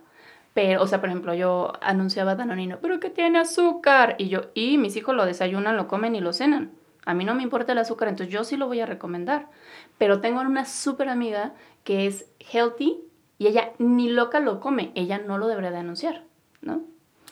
[0.55, 4.15] Pero, o sea, por ejemplo, yo anunciaba Danonino, pero que tiene azúcar.
[4.19, 6.71] Y yo, y mis hijos lo desayunan, lo comen y lo cenan.
[7.05, 9.49] A mí no me importa el azúcar, entonces yo sí lo voy a recomendar.
[9.99, 13.01] Pero tengo una súper amiga que es healthy
[13.37, 14.93] y ella ni loca lo come.
[14.95, 16.23] Ella no lo debería de anunciar,
[16.63, 16.83] ¿no?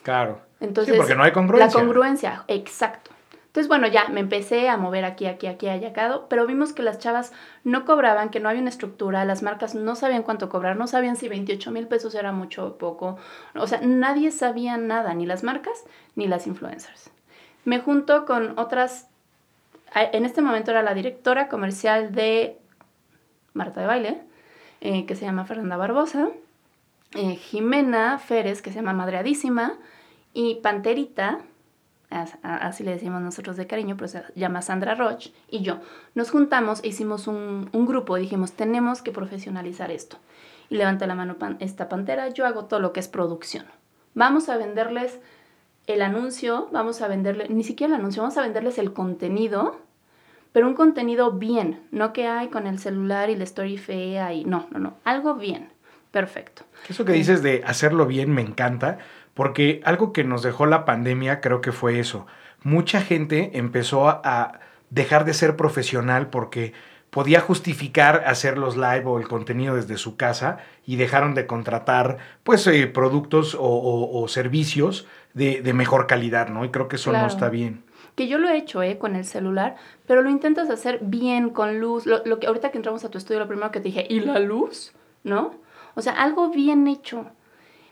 [0.02, 0.42] Claro.
[0.58, 1.66] Entonces, sí, porque no hay congruencia.
[1.66, 3.11] La congruencia, exacto.
[3.52, 5.92] Entonces, bueno, ya me empecé a mover aquí, aquí, aquí, allá,
[6.30, 7.34] pero vimos que las chavas
[7.64, 11.16] no cobraban, que no había una estructura, las marcas no sabían cuánto cobrar, no sabían
[11.16, 13.18] si 28 mil pesos era mucho o poco.
[13.54, 15.84] O sea, nadie sabía nada, ni las marcas
[16.16, 17.10] ni las influencers.
[17.66, 19.08] Me junto con otras,
[19.94, 22.56] en este momento era la directora comercial de
[23.52, 24.22] Marta de Baile,
[24.80, 26.30] eh, que se llama Fernanda Barbosa,
[27.14, 29.74] eh, Jimena Férez, que se llama Madreadísima,
[30.32, 31.40] y Panterita,
[32.42, 35.80] así le decimos nosotros de cariño, pero se llama Sandra Roche, y yo.
[36.14, 40.18] Nos juntamos e hicimos un, un grupo, dijimos, tenemos que profesionalizar esto.
[40.70, 43.66] Y levanta la mano esta pantera, yo hago todo lo que es producción.
[44.14, 45.18] Vamos a venderles
[45.86, 49.80] el anuncio, vamos a venderles, ni siquiera el anuncio, vamos a venderles el contenido,
[50.52, 54.44] pero un contenido bien, no que hay con el celular y la story fea y
[54.44, 55.70] no, no, no, algo bien,
[56.10, 56.62] perfecto.
[56.88, 58.98] Eso que dices de hacerlo bien me encanta,
[59.34, 62.26] porque algo que nos dejó la pandemia creo que fue eso.
[62.62, 66.74] Mucha gente empezó a dejar de ser profesional porque
[67.12, 72.16] podía justificar hacer los live o el contenido desde su casa y dejaron de contratar
[72.42, 76.64] pues eh, productos o, servicios de, mejor calidad, ¿no?
[76.64, 77.84] Y creo que eso no está bien.
[78.14, 78.96] Que yo lo he hecho, ¿eh?
[78.96, 82.06] Con el celular, pero lo intentas hacer bien, con luz.
[82.06, 84.20] Lo, lo que ahorita que entramos a tu estudio, lo primero que te dije, ¿y
[84.20, 84.92] la luz?
[85.22, 85.54] ¿No?
[85.94, 87.26] O sea, algo bien hecho.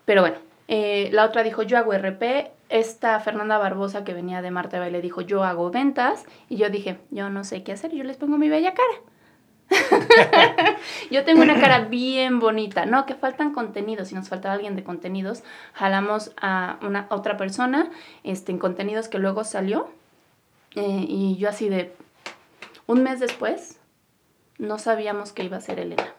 [0.07, 0.39] Pero bueno,
[0.73, 2.53] Eh, la otra dijo, yo hago RP.
[2.69, 6.25] Esta Fernanda Barbosa que venía de Marte Baile dijo, yo hago ventas.
[6.49, 9.11] Y yo dije, yo no sé qué hacer, yo les pongo mi bella cara.
[11.11, 14.83] yo tengo una cara bien bonita, no, que faltan contenidos, si nos faltaba alguien de
[14.83, 17.89] contenidos, jalamos a una otra persona
[18.25, 19.89] este, en contenidos que luego salió
[20.75, 21.95] eh, y yo así de
[22.89, 23.79] un mes después
[24.59, 26.15] no sabíamos que iba a ser Elena.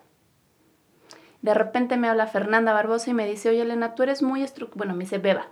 [1.42, 4.78] De repente me habla Fernanda Barbosa y me dice, oye Elena, tú eres muy estructurada,
[4.78, 5.48] bueno, me dice Beba,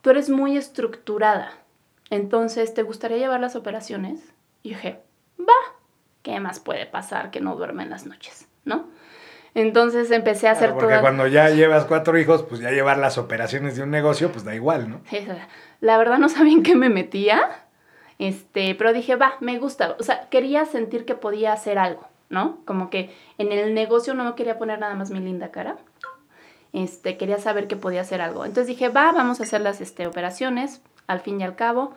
[0.00, 1.52] tú eres muy estructurada,
[2.10, 4.20] entonces, ¿te gustaría llevar las operaciones?
[4.62, 5.00] Y dije,
[5.38, 5.54] va,
[6.22, 8.48] ¿qué más puede pasar que no duerme en las noches?
[8.64, 8.88] ¿No?
[9.54, 10.80] Entonces empecé a hacer todo.
[10.80, 14.44] Porque cuando ya llevas cuatro hijos, pues ya llevar las operaciones de un negocio, pues
[14.44, 15.00] da igual, ¿no?
[15.80, 17.66] La verdad no sabía en qué me metía,
[18.18, 19.96] este, pero dije, va, me gusta.
[19.98, 22.08] O sea, quería sentir que podía hacer algo.
[22.30, 22.64] ¿No?
[22.64, 25.76] Como que en el negocio no me quería poner nada más mi linda cara.
[26.72, 28.44] Este, quería saber que podía hacer algo.
[28.44, 31.92] Entonces dije, va, vamos a hacer las este, operaciones, al fin y al cabo.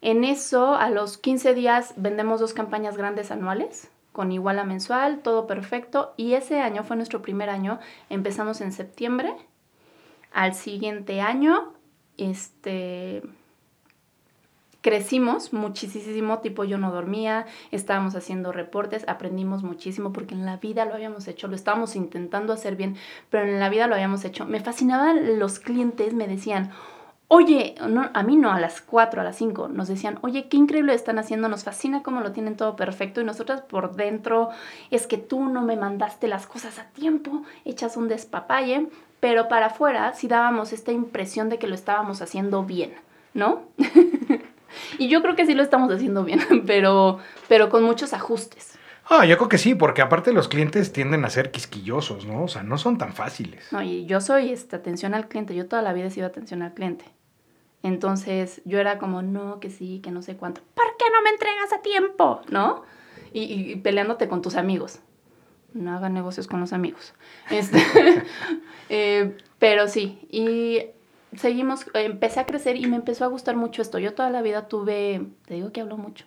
[0.00, 5.46] En eso, a los 15 días, vendemos dos campañas grandes anuales, con iguala mensual, todo
[5.46, 6.14] perfecto.
[6.16, 9.34] Y ese año fue nuestro primer año, empezamos en septiembre.
[10.32, 11.74] Al siguiente año,
[12.16, 13.22] este,
[14.86, 20.84] crecimos muchísimo, tipo yo no dormía, estábamos haciendo reportes, aprendimos muchísimo porque en la vida
[20.84, 22.94] lo habíamos hecho, lo estábamos intentando hacer bien,
[23.28, 24.46] pero en la vida lo habíamos hecho.
[24.46, 26.70] Me fascinaban los clientes, me decían,
[27.26, 30.56] oye, no, a mí no, a las 4, a las 5, nos decían, oye, qué
[30.56, 34.50] increíble están haciendo, nos fascina cómo lo tienen todo perfecto y nosotras por dentro,
[34.92, 38.86] es que tú no me mandaste las cosas a tiempo, echas un despapalle,
[39.18, 42.92] pero para afuera sí dábamos esta impresión de que lo estábamos haciendo bien,
[43.34, 43.62] ¿no?
[44.98, 48.78] Y yo creo que sí lo estamos haciendo bien, pero, pero con muchos ajustes.
[49.08, 52.44] Ah, yo creo que sí, porque aparte los clientes tienden a ser quisquillosos, ¿no?
[52.44, 53.72] O sea, no son tan fáciles.
[53.72, 56.62] No, y yo soy esta, atención al cliente, yo toda la vida he sido atención
[56.62, 57.04] al cliente.
[57.84, 60.60] Entonces yo era como, no, que sí, que no sé cuánto.
[60.74, 62.40] ¿Por qué no me entregas a tiempo?
[62.48, 62.82] ¿No?
[63.32, 64.98] Y, peleándote con tus amigos.
[65.72, 67.14] No hagan negocios con los amigos.
[67.50, 67.78] Este,
[68.88, 70.86] eh, pero sí, y
[71.38, 73.98] seguimos, empecé a crecer y me empezó a gustar mucho esto.
[73.98, 76.26] Yo toda la vida tuve, te digo que hablo mucho,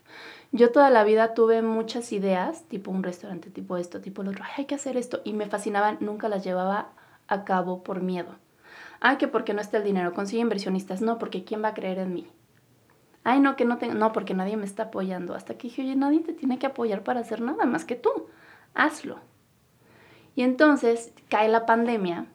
[0.52, 4.46] yo toda la vida tuve muchas ideas, tipo un restaurante, tipo esto, tipo lo otro,
[4.58, 6.90] hay que hacer esto, y me fascinaban, nunca las llevaba
[7.28, 8.36] a cabo por miedo.
[9.00, 12.00] Ay, que porque no está el dinero, consigue inversionistas, no, porque ¿quién va a creer
[12.00, 12.28] en mí?
[13.24, 15.36] Ay, no, que no tengo, no, porque nadie me está apoyando.
[15.36, 18.10] Hasta que dije, oye, nadie te tiene que apoyar para hacer nada más que tú,
[18.74, 19.20] hazlo.
[20.36, 22.28] Y entonces cae la pandemia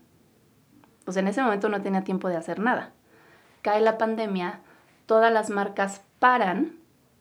[1.05, 2.91] pues en ese momento no tenía tiempo de hacer nada.
[3.63, 4.61] Cae la pandemia,
[5.07, 6.73] todas las marcas paran,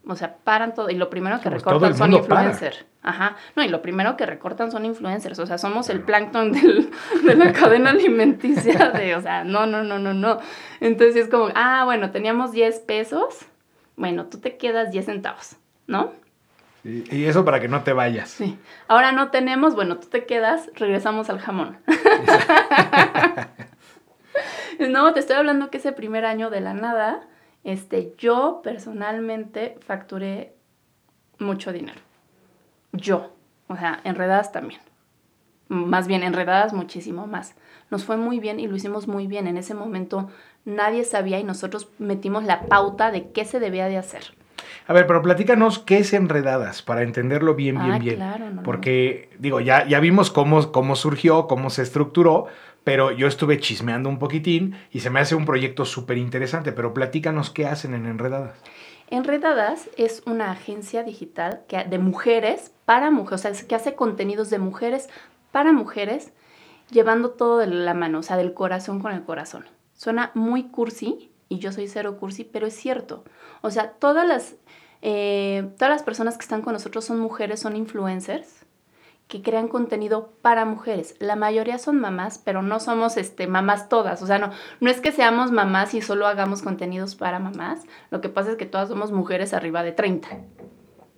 [0.06, 2.86] o sea, paran todo, y lo primero que pues recortan son influencers.
[3.02, 7.36] Ajá, no, y lo primero que recortan son influencers, o sea, somos el plancton de
[7.36, 10.40] la cadena alimenticia, de, o sea, no, no, no, no, no.
[10.80, 13.46] Entonces es como, ah, bueno, teníamos 10 pesos,
[13.98, 16.12] bueno, tú te quedas 10 centavos, ¿no?
[16.86, 18.30] Y eso para que no te vayas.
[18.30, 18.60] Sí.
[18.90, 21.78] Ahora no tenemos, bueno, tú te quedas, regresamos al jamón.
[24.90, 27.28] no, te estoy hablando que ese primer año de la nada,
[27.64, 30.54] este, yo personalmente facturé
[31.40, 32.00] mucho dinero.
[32.92, 33.32] Yo.
[33.68, 34.82] O sea, enredadas también.
[35.68, 37.56] Más bien, enredadas muchísimo más.
[37.90, 39.48] Nos fue muy bien y lo hicimos muy bien.
[39.48, 40.30] En ese momento
[40.66, 44.36] nadie sabía y nosotros metimos la pauta de qué se debía de hacer.
[44.88, 48.16] A ver, pero platícanos qué es enredadas para entenderlo bien, bien, ah, bien.
[48.16, 52.48] Claro, no, Porque, digo, ya, ya vimos cómo, cómo surgió, cómo se estructuró,
[52.84, 56.94] pero yo estuve chismeando un poquitín y se me hace un proyecto súper interesante, pero
[56.94, 58.58] platícanos qué hacen en Enredadas.
[59.10, 64.50] Enredadas es una agencia digital que, de mujeres para mujeres, o sea, que hace contenidos
[64.50, 65.10] de mujeres
[65.52, 66.34] para mujeres,
[66.90, 69.66] llevando todo de la mano, o sea, del corazón con el corazón.
[69.94, 73.24] Suena muy cursi, y yo soy cero cursi, pero es cierto.
[73.62, 74.56] O sea, todas las,
[75.02, 78.66] eh, todas las personas que están con nosotros son mujeres, son influencers,
[79.34, 81.16] que crean contenido para mujeres.
[81.18, 84.22] La mayoría son mamás, pero no somos este, mamás todas.
[84.22, 87.80] O sea, no, no es que seamos mamás y solo hagamos contenidos para mamás.
[88.12, 90.28] Lo que pasa es que todas somos mujeres arriba de 30.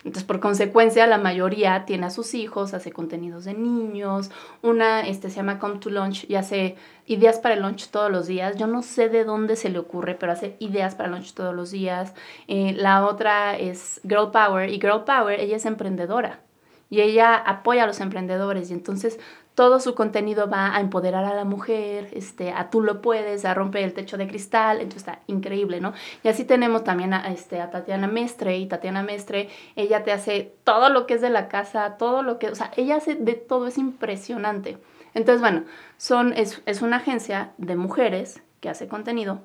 [0.05, 4.31] Entonces, por consecuencia, la mayoría tiene a sus hijos, hace contenidos de niños.
[4.61, 8.27] Una este, se llama Come to Lunch y hace ideas para el lunch todos los
[8.27, 8.55] días.
[8.55, 11.53] Yo no sé de dónde se le ocurre, pero hace ideas para el lunch todos
[11.53, 12.13] los días.
[12.47, 16.44] Eh, la otra es Girl Power y Girl Power, ella es emprendedora
[16.89, 19.19] y ella apoya a los emprendedores y entonces
[19.55, 23.53] todo su contenido va a empoderar a la mujer, este, a tú lo puedes, a
[23.53, 25.93] romper el techo de cristal, entonces está increíble, ¿no?
[26.23, 30.53] Y así tenemos también a, este, a Tatiana Mestre, y Tatiana Mestre, ella te hace
[30.65, 33.33] todo lo que es de la casa, todo lo que, o sea, ella hace de
[33.33, 34.77] todo, es impresionante.
[35.13, 35.63] Entonces, bueno,
[35.97, 39.41] son, es, es una agencia de mujeres que hace contenido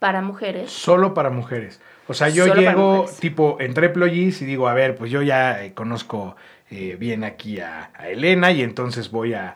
[0.00, 0.72] para mujeres.
[0.72, 1.80] Solo para mujeres.
[2.08, 5.74] O sea, yo llego, tipo, entre employees y digo, a ver, pues yo ya eh,
[5.74, 6.34] conozco
[6.74, 9.52] eh, bien aquí a, Elena y entonces voy a,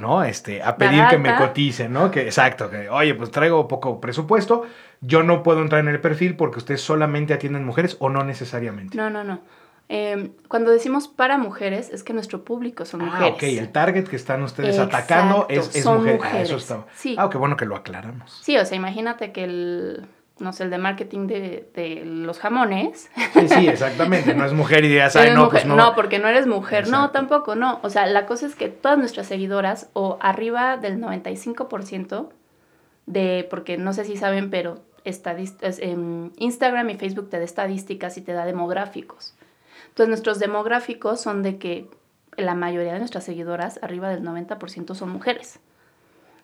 [0.00, 0.24] ¿no?
[0.24, 2.10] Este, a pedir que me cotice, ¿no?
[2.10, 4.66] Que, exacto, que, oye, pues traigo poco presupuesto,
[5.00, 8.96] yo no puedo entrar en el perfil porque ustedes solamente atienden mujeres o no necesariamente.
[8.96, 9.40] No, no, no.
[9.88, 13.30] Em, cuando decimos para mujeres, es que nuestro público son mujeres.
[13.30, 16.18] Ah, ok, el target que están ustedes atacando es, es mujer.
[16.24, 16.86] Ah, eso está.
[16.96, 17.14] Sí.
[17.16, 18.36] Ah, qué bueno que lo aclaramos.
[18.42, 23.10] Sí, o sea, imagínate que el, no sé, el de marketing de, de los jamones.
[23.34, 24.34] Sí, sí, exactamente.
[24.34, 25.76] No es mujer y digas, ay, no, pues no.
[25.76, 26.88] No, porque no eres mujer.
[26.88, 27.80] No, tampoco, no.
[27.82, 32.28] O sea, la cosa es que todas nuestras seguidoras, o arriba del 95%,
[33.06, 38.22] de, porque no sé si saben, pero en Instagram y Facebook te da estadísticas y
[38.22, 39.34] te da demográficos.
[39.88, 41.88] Entonces nuestros demográficos son de que
[42.36, 45.60] la mayoría de nuestras seguidoras, arriba del 90%, son mujeres.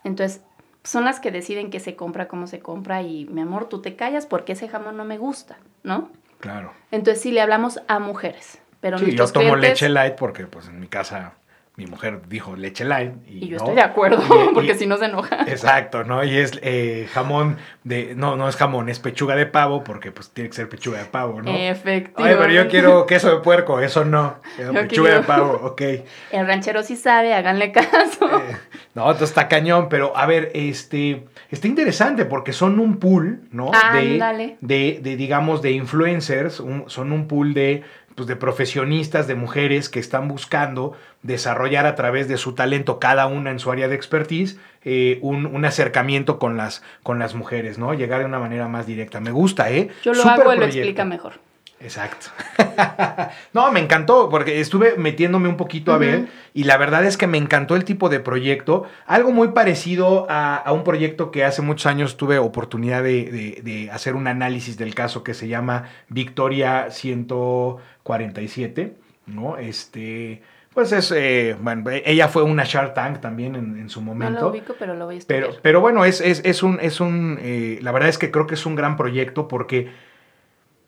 [0.03, 0.43] Entonces
[0.85, 3.97] son las que deciden qué se compra, cómo se compra y mi amor, tú te
[3.97, 6.11] callas porque ese jamón no me gusta, ¿no?
[6.39, 6.73] Claro.
[6.91, 8.59] Entonces sí le hablamos a mujeres.
[8.81, 11.33] Pero sí, yo tomo leche light porque pues en mi casa
[11.77, 13.15] mi mujer dijo leche light.
[13.27, 14.23] Y, yo estoy de acuerdo,
[14.55, 15.43] porque si no se enoja.
[15.49, 16.23] Exacto, ¿no?
[16.23, 20.31] Y es eh, jamón de, no, no es jamón, es pechuga de pavo, porque pues
[20.31, 21.51] tiene que ser pechuga de pavo, ¿no?
[21.51, 22.23] Efectivamente.
[22.23, 24.37] Oye, pero yo quiero queso de puerco, eso no.
[24.73, 25.83] pechuga de pavo, ok.
[26.31, 28.27] El ranchero sí sabe, háganle caso.
[28.39, 28.57] Eh,
[28.95, 33.73] no, esto está cañón, pero a ver, este, está interesante porque son un pool, ¿no?
[33.93, 37.83] de, de, de, digamos, de influencers, son un pool de
[38.15, 43.27] pues, de profesionistas, de mujeres que están buscando desarrollar a través de su talento, cada
[43.27, 47.95] una en su área de expertise, eh, un, acercamiento con las, con las mujeres, ¿no?
[47.95, 49.21] Llegar de una manera más directa.
[49.21, 49.91] Me gusta, ¿eh?
[50.03, 51.35] Yo lo hago y lo explica mejor.
[51.85, 52.29] Exacto.
[53.53, 57.27] no, me encantó porque estuve metiéndome un poquito a ver y la verdad es que
[57.27, 58.85] me encantó el tipo de proyecto.
[59.07, 64.29] Algo muy parecido a, un proyecto que hace muchos años tuve oportunidad de, hacer un
[64.29, 66.91] análisis del caso que se llama Victoria
[68.05, 68.95] 147,
[69.27, 69.57] ¿no?
[69.57, 70.43] Este...
[70.75, 74.35] Pues es, eh, bueno, ella fue una Shark Tank también en, su momento.
[74.35, 77.39] No lo ubico, pero lo voy a Pero, pero bueno, es, es, un, es un
[77.41, 79.93] eh, la verdad es que creo que es un gran proyecto porque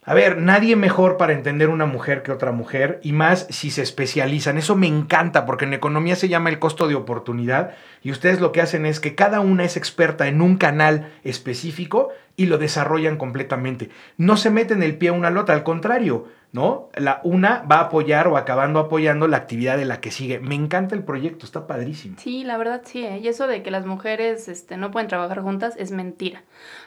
[0.09, 3.83] a ver, nadie mejor para entender una mujer que otra mujer y más si se
[3.83, 4.57] especializan.
[4.57, 7.74] Eso me encanta porque en economía se llama el costo de oportunidad
[8.05, 12.11] y ustedes lo que hacen es que cada una es experta en un canal específico
[12.37, 13.90] y lo desarrollan completamente.
[14.16, 16.88] No se meten el pie una al otra, al contrario, ¿no?
[16.95, 20.38] La una va a apoyar o acabando apoyando la actividad de la que sigue.
[20.38, 22.16] Me encanta el proyecto, está padrísimo.
[22.19, 23.19] Sí, la verdad sí, ¿eh?
[23.19, 26.45] y eso de que las mujeres este, no pueden trabajar juntas es mentira.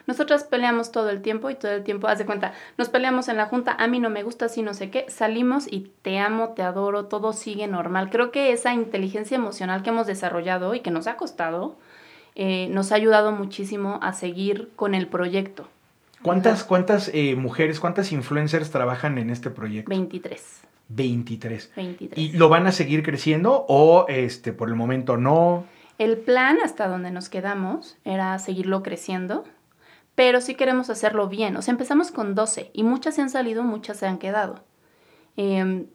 [0.07, 3.37] Nosotras peleamos todo el tiempo y todo el tiempo, haz de cuenta, nos peleamos en
[3.37, 6.49] la junta, a mí no me gusta así, no sé qué, salimos y te amo,
[6.55, 8.09] te adoro, todo sigue normal.
[8.09, 11.77] Creo que esa inteligencia emocional que hemos desarrollado y que nos ha costado,
[12.33, 15.67] eh, nos ha ayudado muchísimo a seguir con el proyecto.
[16.21, 19.89] ¿Cuántas, cuántas eh, mujeres, cuántas influencers trabajan en este proyecto?
[19.89, 20.61] 23.
[20.89, 21.71] 23.
[21.75, 22.17] 23.
[22.17, 25.65] ¿Y lo van a seguir creciendo o este por el momento no?
[25.97, 29.43] El plan hasta donde nos quedamos era seguirlo creciendo,
[30.15, 31.55] pero sí queremos hacerlo bien.
[31.55, 34.63] O sea, empezamos con 12 y muchas se han salido, muchas se han quedado.
[35.37, 35.87] Em,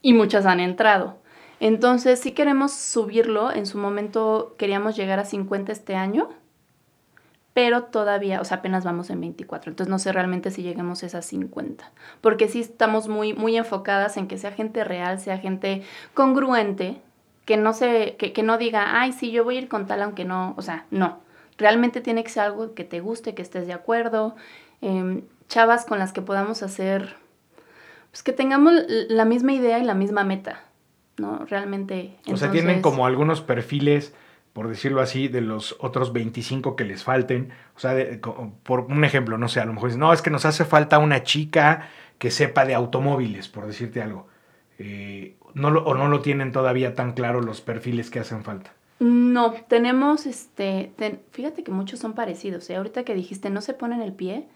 [0.00, 1.18] y muchas han entrado.
[1.60, 3.52] Entonces sí queremos subirlo.
[3.52, 6.30] En su momento queríamos llegar a 50 este año
[7.54, 11.06] pero todavía, o sea, apenas vamos en 24, entonces no sé realmente si lleguemos a
[11.06, 15.82] esas 50, porque sí estamos muy, muy enfocadas en que sea gente real, sea gente
[16.14, 17.00] congruente,
[17.44, 20.24] que no, se, que, no diga, ay, sí, yo voy a ir con tal, aunque
[20.24, 21.20] no, o sea, no,
[21.58, 24.34] realmente tiene que ser algo que te guste, que estés de acuerdo,
[24.80, 27.16] em, chavas con las que podamos hacer,
[28.10, 28.72] pues que tengamos
[29.08, 30.60] la misma idea y la misma meta,
[31.18, 31.44] ¿no?
[31.46, 32.16] Realmente.
[32.30, 34.14] O sea, tienen como algunos perfiles
[34.52, 37.52] por decirlo así, de los otros 25 que les falten.
[37.76, 37.94] O sea,
[38.62, 40.98] por un ejemplo, no sé, a lo mejor dicen, no, es que nos hace falta
[40.98, 41.88] una chica
[42.18, 44.28] que sepa de automóviles, por decirte algo.
[44.78, 48.72] Eh, no ¿O no lo tienen todavía tan claro los perfiles que hacen falta?
[49.00, 50.92] No, tenemos, este,
[51.32, 52.70] fíjate que muchos son parecidos.
[52.70, 52.76] ¿eh?
[52.76, 54.46] Ahorita que dijiste, no se ponen el pie,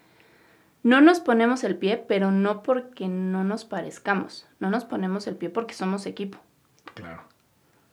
[0.84, 4.46] no nos ponemos el pie, pero no porque no nos parezcamos.
[4.60, 6.38] No nos ponemos el pie porque somos equipo.
[6.94, 7.22] Claro.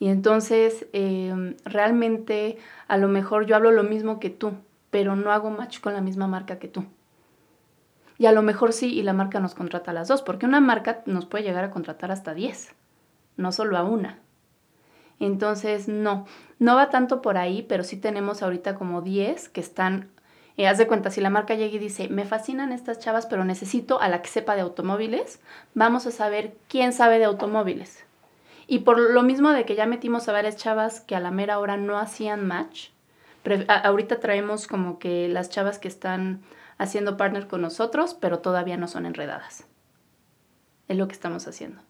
[0.04, 2.58] Y entonces, em, realmente,
[2.90, 4.52] a lo mejor yo hablo lo mismo que tú,
[4.90, 6.84] pero no hago match con la misma marca que tú.
[8.18, 10.60] Y a lo mejor sí, y la marca nos contrata a las dos, porque una
[10.60, 12.76] marca nos puede llegar a contratar hasta 10,
[13.38, 14.20] no solo a una.
[15.22, 16.26] Entonces, no,
[16.60, 20.10] no va tanto por ahí, pero sí tenemos ahorita como 10 que están,
[20.58, 23.46] eh, haz de cuenta, si la marca llega y dice, me fascinan estas chavas, pero
[23.46, 25.40] necesito a la que sepa de automóviles,
[25.76, 28.04] vamos a saber quién sabe de automóviles.
[28.68, 31.60] Y por lo mismo de que ya metimos a varias chavas que a la mera
[31.60, 32.90] hora no hacían match,
[33.68, 36.42] ahorita traemos como que las chavas que están
[36.78, 39.66] haciendo partner con nosotros, pero todavía no son enredadas.
[40.88, 41.82] Es lo que estamos haciendo.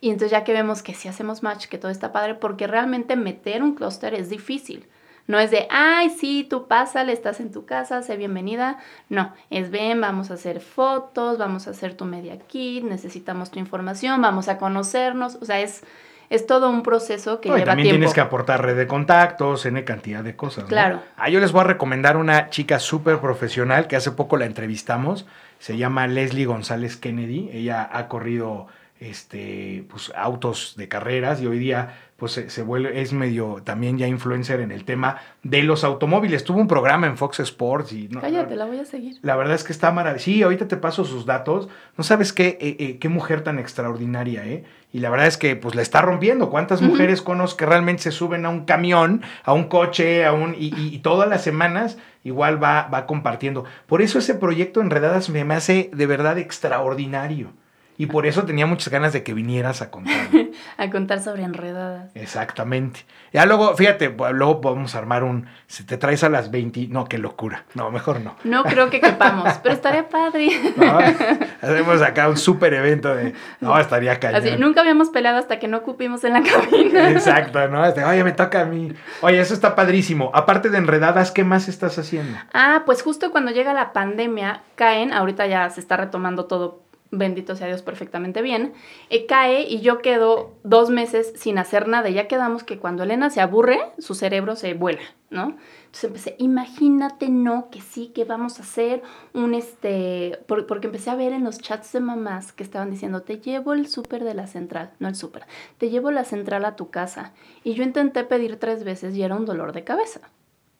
[0.00, 3.16] Y entonces ya que vemos que si hacemos match, que todo está padre, porque realmente
[3.16, 4.86] meter un clúster es difícil.
[5.26, 8.78] No es de, ay, sí, tú pásale, estás en tu casa, sé bienvenida.
[9.10, 13.58] No, es ven, vamos a hacer fotos, vamos a hacer tu media kit, necesitamos tu
[13.58, 15.36] información, vamos a conocernos.
[15.36, 15.82] O sea, es,
[16.30, 20.22] es todo un proceso que lleva también tienes que aportar red de contactos, N cantidad
[20.22, 20.64] de cosas.
[20.64, 21.02] Claro.
[21.16, 25.26] Ah, yo les voy a recomendar una chica súper profesional que hace poco la entrevistamos.
[25.58, 27.50] Se llama Leslie González Kennedy.
[27.52, 28.66] Ella ha corrido
[29.00, 34.08] este, pues, autos de carreras y hoy día pues se, vuelve, es medio también ya
[34.08, 36.42] influencer en el tema de los automóviles.
[36.42, 38.08] Tuvo un programa en Fox Sports y...
[38.08, 39.18] No, Cállate, la voy a seguir.
[39.22, 40.24] La verdad es que está maravilloso.
[40.24, 41.68] Sí, ahorita te paso sus datos.
[41.96, 44.64] No sabes qué, eh, eh, qué mujer tan extraordinaria, ¿eh?
[44.92, 46.50] Y la verdad es que pues la está rompiendo.
[46.50, 50.56] ¿Cuántas mujeres conozco que realmente se suben a un camión, a un coche, a un...
[50.58, 53.64] Y, y, todas las semanas igual va, va compartiendo.
[53.86, 57.52] Por eso ese proyecto Enredadas me, me hace de verdad extraordinario.
[58.00, 60.14] Y por eso tenía muchas ganas de que vinieras a contar.
[60.78, 62.12] a contar sobre enredadas.
[62.14, 63.04] Exactamente.
[63.32, 65.48] Ya luego, fíjate, luego podemos armar un.
[65.66, 66.86] Si te traes a las 20.
[66.90, 67.64] No, qué locura.
[67.74, 68.36] No, mejor no.
[68.44, 70.48] No creo que quepamos, pero estaría padre.
[71.60, 73.34] hacemos acá un súper evento de.
[73.60, 74.42] No, estaría cañón.
[74.42, 77.10] Así, nunca habíamos peleado hasta que no cupimos en la cabina.
[77.10, 77.84] Exacto, ¿no?
[77.84, 78.92] Este, Oye, me toca a mí.
[79.22, 80.30] Oye, eso está padrísimo.
[80.34, 82.38] Aparte de enredadas, ¿qué más estás haciendo?
[82.54, 85.12] Ah, pues justo cuando llega la pandemia, caen.
[85.12, 88.72] Ahorita ya se está retomando todo bendito sea Dios, perfectamente bien,
[89.10, 92.10] eh, cae y yo quedo dos meses sin hacer nada.
[92.10, 95.56] Ya quedamos que cuando Elena se aburre, su cerebro se vuela, ¿no?
[95.86, 99.02] Entonces empecé, imagínate, no, que sí, que vamos a hacer
[99.32, 103.38] un, este, porque empecé a ver en los chats de mamás que estaban diciendo, te
[103.38, 105.46] llevo el súper de la central, no el súper,
[105.78, 107.32] te llevo la central a tu casa.
[107.64, 110.20] Y yo intenté pedir tres veces y era un dolor de cabeza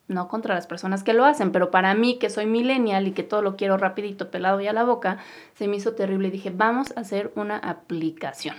[0.08, 3.22] no contra las personas que lo hacen, pero para mí que soy millennial y que
[3.22, 5.18] todo lo quiero rapidito, pelado y a la boca,
[5.54, 8.56] se me hizo terrible y dije, vamos a hacer una aplicación.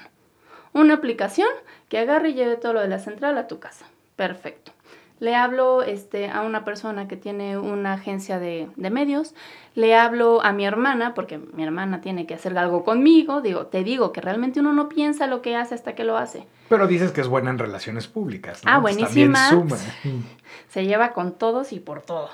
[0.71, 1.49] Una aplicación
[1.89, 3.87] que agarre y lleve todo lo de la central a tu casa.
[4.15, 4.71] Perfecto
[5.19, 9.35] le hablo este, a una persona que tiene una agencia de, medios,
[9.75, 13.83] le hablo a mi hermana, porque mi hermana tiene que hacer algo conmigo, digo, te
[13.83, 16.47] digo que realmente uno no piensa lo que hace hasta que lo hace.
[16.69, 18.63] Pero dices que es buena en relaciones públicas.
[18.63, 18.71] ¿no?
[18.71, 19.49] Ah, buenísima.
[20.69, 22.29] Se lleva con todos y por todo.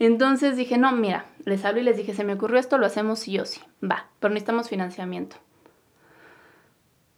[0.00, 3.20] Entonces dije, no, mira, les hablo y les dije, se me ocurrió esto, lo hacemos
[3.20, 3.60] sí o sí.
[3.82, 5.36] Va, pero necesitamos financiamiento.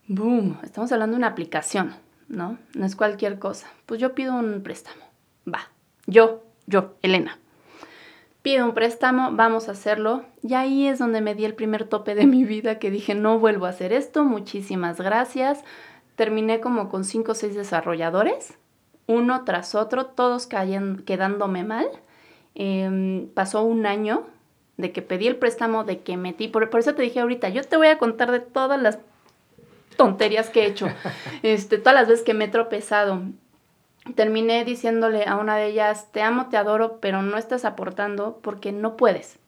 [0.08, 1.94] Boom, estamos hablando de una aplicación,
[2.28, 2.58] ¿no?
[2.74, 3.66] No es cualquier cosa.
[3.86, 5.05] Pues yo pido un préstamo
[5.46, 5.70] va,
[6.06, 7.38] yo, yo, Elena.
[8.42, 10.24] Pido un préstamo, vamos a hacerlo.
[10.42, 13.38] Y ahí es donde me di el primer tope de mi vida que dije, no
[13.38, 15.64] vuelvo a hacer esto, muchísimas gracias.
[16.14, 18.54] Terminé como con cinco o seis desarrolladores,
[19.06, 21.88] uno tras otro, todos cayendo, quedándome mal.
[22.54, 24.26] Em, pasó un año
[24.76, 27.62] de que pedí el préstamo, de que metí, por, por, eso te dije ahorita, yo
[27.64, 28.98] te voy a contar de todas las
[29.96, 30.86] tonterías que he hecho,
[31.42, 33.22] este, todas las veces que me he tropezado
[34.14, 38.72] terminé diciéndole a una de ellas, te amo, te adoro, pero no estás aportando porque
[38.72, 39.38] no puedes.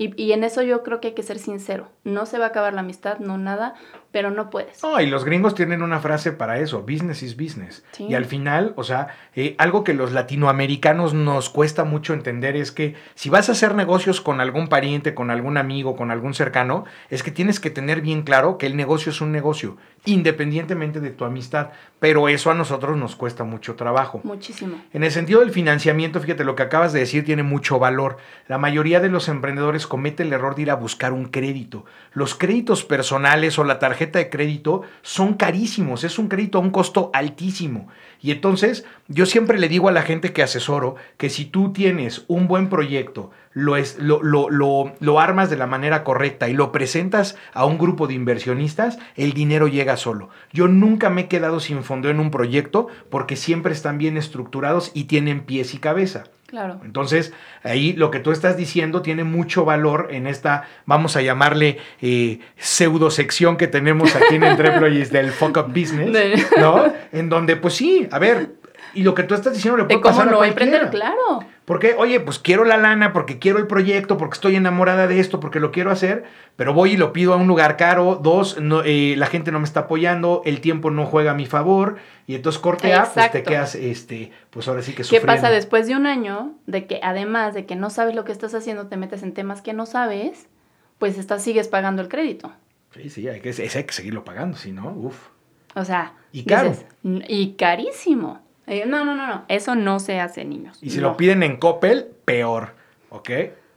[0.00, 1.88] Y, en eso yo creo que hay que ser sincero.
[2.04, 3.74] No se va a acabar la amistad, no nada,
[4.10, 4.82] pero no puedes.
[4.82, 7.84] No, y los gringos tienen una frase para eso, business is business.
[7.98, 12.72] Y al final, o sea, eh, algo que los latinoamericanos nos cuesta mucho entender es
[12.72, 16.84] que si vas a hacer negocios con algún pariente, con algún amigo, con algún cercano,
[17.10, 21.10] es que tienes que tener bien claro que el negocio es un negocio, independientemente de
[21.10, 21.68] tu amistad.
[22.00, 24.20] Pero eso a nosotros nos cuesta mucho trabajo.
[24.24, 24.76] Muchísimo.
[24.92, 28.16] En el sentido del financiamiento, fíjate, lo que acabas de decir tiene mucho valor.
[28.46, 31.84] La mayoría de los emprendedores comete el error de ir a buscar un crédito.
[32.12, 36.70] Los créditos personales o la tarjeta de crédito son carísimos, es un crédito a un
[36.70, 37.88] costo altísimo.
[38.20, 42.24] Y entonces yo siempre le digo a la gente que asesoro que si tú tienes
[42.28, 46.70] un buen proyecto, lo, es, lo, lo, lo, armas de la manera correcta y lo
[46.70, 50.28] presentas a un grupo de inversionistas, el dinero llega solo.
[50.52, 54.92] Yo nunca me he quedado sin fondo en un proyecto porque siempre están bien estructurados
[54.94, 56.24] y tienen pies y cabeza.
[56.48, 56.80] Claro.
[56.82, 61.76] Entonces, ahí lo que tú estás diciendo tiene mucho valor en esta, vamos a llamarle
[62.00, 66.10] eh, pseudo sección que tenemos aquí en Entreployees del Fuck Up Business,
[66.58, 66.90] ¿no?
[67.12, 68.54] En donde, pues sí, a ver,
[68.94, 70.88] y lo que tú estás diciendo le puede pasar no a cualquiera.
[70.88, 71.40] claro.
[71.68, 75.38] Porque, oye, pues quiero la lana, porque quiero el proyecto, porque estoy enamorada de esto,
[75.38, 76.24] porque lo quiero hacer,
[76.56, 78.18] pero voy y lo pido a un lugar caro.
[78.22, 78.56] Dos,
[78.86, 82.36] eh, la gente no me está apoyando, el tiempo no juega a mi favor, y
[82.36, 85.26] entonces corte A, pues te quedas, este, pues ahora sí que sufriendo.
[85.26, 88.32] ¿Qué pasa después de un año de que además de que no sabes lo que
[88.32, 90.48] estás haciendo, te metes en temas que no sabes,
[90.96, 92.50] pues estás, sigues pagando el crédito?
[92.94, 95.28] Sí, sí, hay que, hay que seguirlo pagando, si no, uff.
[95.74, 96.72] O sea, y caro.
[97.02, 98.47] y carísimo.
[98.68, 99.44] Eh, no, no, no, no.
[99.48, 100.78] Eso no se hace, niños.
[100.82, 101.08] Y si No.
[101.10, 102.74] lo piden en Coppel, peor.
[103.10, 103.30] ¿Ok?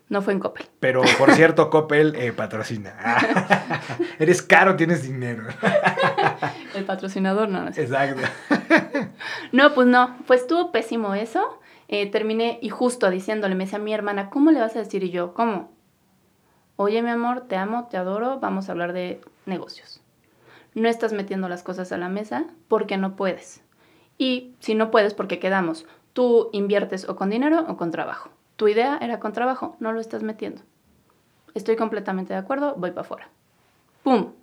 [0.10, 0.66] No fue en Coppel.
[0.82, 2.94] Pero por cierto, Coppel eh, patrocina.
[4.20, 5.44] Eres caro, tienes dinero.
[6.76, 7.94] El patrocinador, no, no es cierto.
[7.96, 8.22] Exacto.
[9.54, 10.18] No, pues no.
[10.28, 11.60] Pues estuvo pésimo eso.
[11.88, 15.04] Eh, terminé y justo diciéndole, me decía mi hermana, ¿cómo le vas a decir?
[15.04, 15.72] Y yo, ¿cómo?
[16.78, 20.02] Oye, mi amor, te amo, te adoro, vamos a hablar de negocios.
[20.74, 23.62] No estás metiendo las cosas a la mesa porque no puedes.
[24.22, 28.30] Y si no puedes, porque quedamos, tú inviertes o con dinero o con trabajo.
[28.56, 30.62] Tu idea era con trabajo, no lo estás metiendo.
[31.56, 33.30] Estoy completamente de acuerdo, voy para afuera.
[34.04, 34.34] ¡Pum!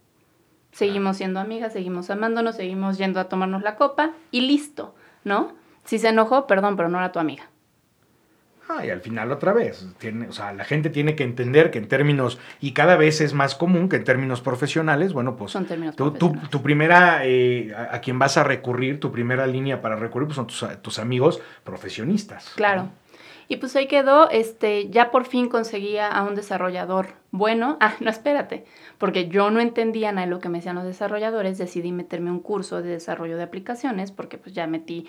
[0.73, 5.53] Seguimos siendo amigas, seguimos amándonos, seguimos yendo a tomarnos la copa y listo, ¿no?
[5.85, 7.49] Si se enojó, perdón, pero no era tu amiga.
[8.69, 11.79] Ah, y al final otra vez, tiene, o sea, la gente tiene que entender que
[11.79, 15.65] en términos, y cada vez es más común que en términos profesionales, bueno, pues Son
[15.65, 16.51] términos tu, profesionales.
[16.51, 20.37] tu primera, eh, a, a quien vas a recurrir, tu primera línea para recurrir, pues
[20.37, 22.53] son tus, tus amigos profesionistas.
[22.57, 22.91] Claro.
[23.51, 27.79] Y pues ahí quedó, este, ya por fin conseguía a un desarrollador bueno.
[27.81, 28.67] Ah, no, espérate,
[28.99, 32.41] porque yo no entendía nada de lo que me decían los desarrolladores, decidí meterme un
[32.41, 35.07] curso de desarrollo de aplicaciones, porque pues ya metí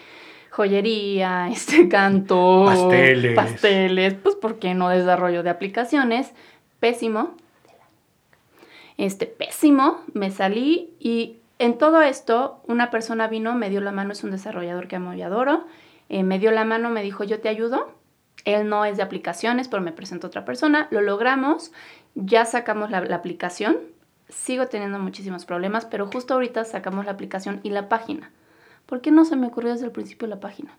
[0.50, 3.36] joyería, este canto, Pasteles.
[3.36, 6.32] pasteles, pues ¿por qué no desarrollo de aplicaciones?
[6.80, 7.36] Pésimo.
[8.98, 14.12] Este, pésimo, me salí y en todo esto una persona vino, me dio la mano,
[14.12, 15.66] es un desarrollador que amo y adoro,
[16.10, 17.94] eh, me dio la mano, me dijo, yo te ayudo.
[18.46, 20.88] Él no es de aplicaciones, pero me presentó otra persona.
[20.92, 21.72] Lo logramos,
[22.16, 23.78] ya sacamos la, la aplicación.
[24.30, 28.32] Sigo teniendo muchísimos problemas, pero justo ahorita sacamos la aplicación y la página.
[28.90, 30.76] ¿Por qué no se me ocurrió desde el principio la página?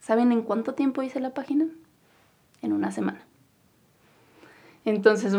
[0.00, 1.64] ¿Saben en cuánto tiempo hice la página?
[2.60, 3.22] En una semana.
[4.84, 5.32] Entonces,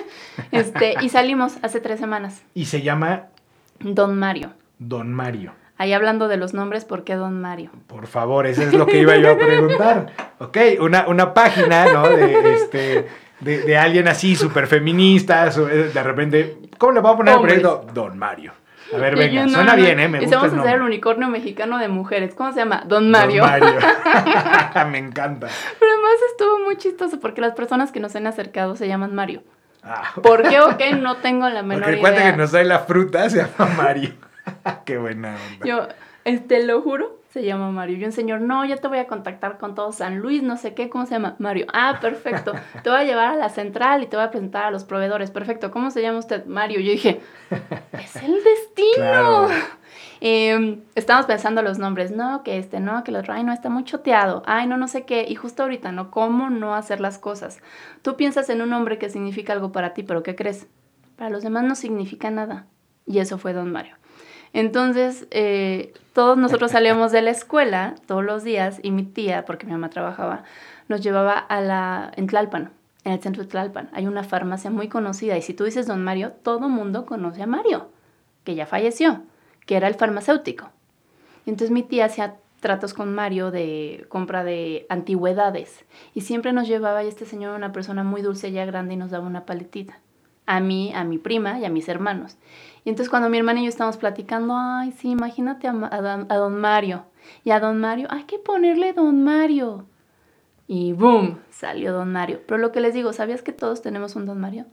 [0.52, 2.42] este, y salimos hace tres semanas.
[2.54, 3.26] Y se llama
[3.78, 4.54] Don Mario.
[4.78, 5.52] Don Mario.
[5.76, 7.72] Ahí hablando de los nombres, ¿por qué Don Mario?
[7.88, 10.12] Por favor, eso es lo que iba yo a preguntar.
[10.38, 12.10] Ok, una, una página, ¿no?
[12.10, 13.08] De, este,
[13.40, 17.40] de, de alguien así, súper feminista, eh, de repente, ¿cómo le voy a poner el
[17.40, 17.86] proyecto?
[17.94, 18.52] Don Mario.
[18.94, 20.08] A ver, venga, no, suena no, bien, ¿eh?
[20.08, 22.34] Me Y gusta vamos el a hacer el unicornio mexicano de mujeres.
[22.34, 22.84] ¿Cómo se llama?
[22.86, 23.42] Don Mario.
[23.42, 23.80] Don Mario.
[24.90, 25.48] Me encanta.
[25.78, 29.42] Pero además estuvo muy chistoso porque las personas que nos han acercado se llaman Mario.
[29.82, 30.94] Ah, ¿Por qué o qué?
[30.94, 32.32] No tengo la menor porque idea.
[32.32, 34.10] que nos trae la fruta se llama Mario.
[34.84, 35.66] Qué buena onda.
[35.66, 35.88] Yo,
[36.24, 37.98] este, lo juro, se llama Mario.
[37.98, 40.74] Yo un señor, no, yo te voy a contactar con todo San Luis, no sé
[40.74, 41.36] qué, ¿cómo se llama?
[41.38, 41.66] Mario.
[41.72, 42.52] Ah, perfecto.
[42.82, 45.30] Te voy a llevar a la central y te voy a presentar a los proveedores.
[45.30, 45.70] Perfecto.
[45.70, 46.46] ¿Cómo se llama usted?
[46.46, 46.80] Mario.
[46.80, 47.20] Yo dije,
[47.92, 48.94] es el destino.
[48.96, 49.48] Claro.
[50.20, 53.68] Eh, estamos pensando los nombres, no, que este, no, que el otro, ay, no, está
[53.68, 56.10] muy choteado, ay, no, no sé qué, y justo ahorita, ¿no?
[56.10, 57.58] ¿Cómo no hacer las cosas?
[58.00, 60.68] Tú piensas en un nombre que significa algo para ti, pero ¿qué crees?
[61.16, 62.66] Para los demás no significa nada.
[63.06, 63.96] Y eso fue Don Mario.
[64.52, 69.66] Entonces, eh, todos nosotros salíamos de la escuela todos los días y mi tía, porque
[69.66, 70.44] mi mamá trabajaba,
[70.88, 72.70] nos llevaba a la, en Tlalpan,
[73.04, 73.90] en el centro de Tlalpan.
[73.92, 77.46] Hay una farmacia muy conocida y si tú dices Don Mario, todo mundo conoce a
[77.46, 77.88] Mario,
[78.44, 79.22] que ya falleció,
[79.66, 80.70] que era el farmacéutico.
[81.44, 85.84] Y entonces mi tía hacía tratos con Mario de compra de antigüedades
[86.14, 88.96] y siempre nos llevaba y este señor era una persona muy dulce ya grande y
[88.96, 90.00] nos daba una paletita
[90.46, 92.36] a mí, a mi prima y a mis hermanos.
[92.86, 96.60] Y entonces cuando mi hermana y yo estábamos platicando, ay, sí, imagínate a, a don
[96.60, 97.04] Mario.
[97.42, 99.86] Y a don Mario, hay que ponerle don Mario.
[100.68, 102.42] Y boom, salió don Mario.
[102.46, 104.66] Pero lo que les digo, ¿sabías que todos tenemos un don Mario?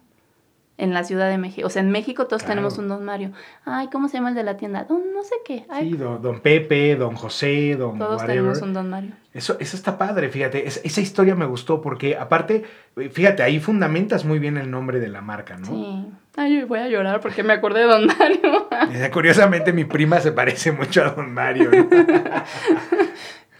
[0.75, 1.67] En la Ciudad de México.
[1.67, 2.55] O sea, en México todos Claro.
[2.55, 3.31] tenemos un don Mario.
[3.63, 4.85] Ay, ¿cómo se llama el de la tienda?
[4.85, 5.65] Don no sé qué.
[5.69, 8.35] Ay, Sí, don, don Pepe, don José, don todos whatever.
[8.37, 9.11] tenemos un don Mario.
[9.33, 10.67] Eso, eso está padre, fíjate.
[10.67, 12.63] es- esa historia me gustó porque, aparte,
[13.11, 15.67] fíjate, ahí fundamentas muy bien el nombre de la marca, ¿no?
[15.67, 16.07] Sí.
[16.35, 18.67] Ay, voy a llorar porque me acordé de don Mario.
[19.13, 21.69] Curiosamente, mi prima se parece mucho a don Mario.
[21.71, 21.87] ¿no?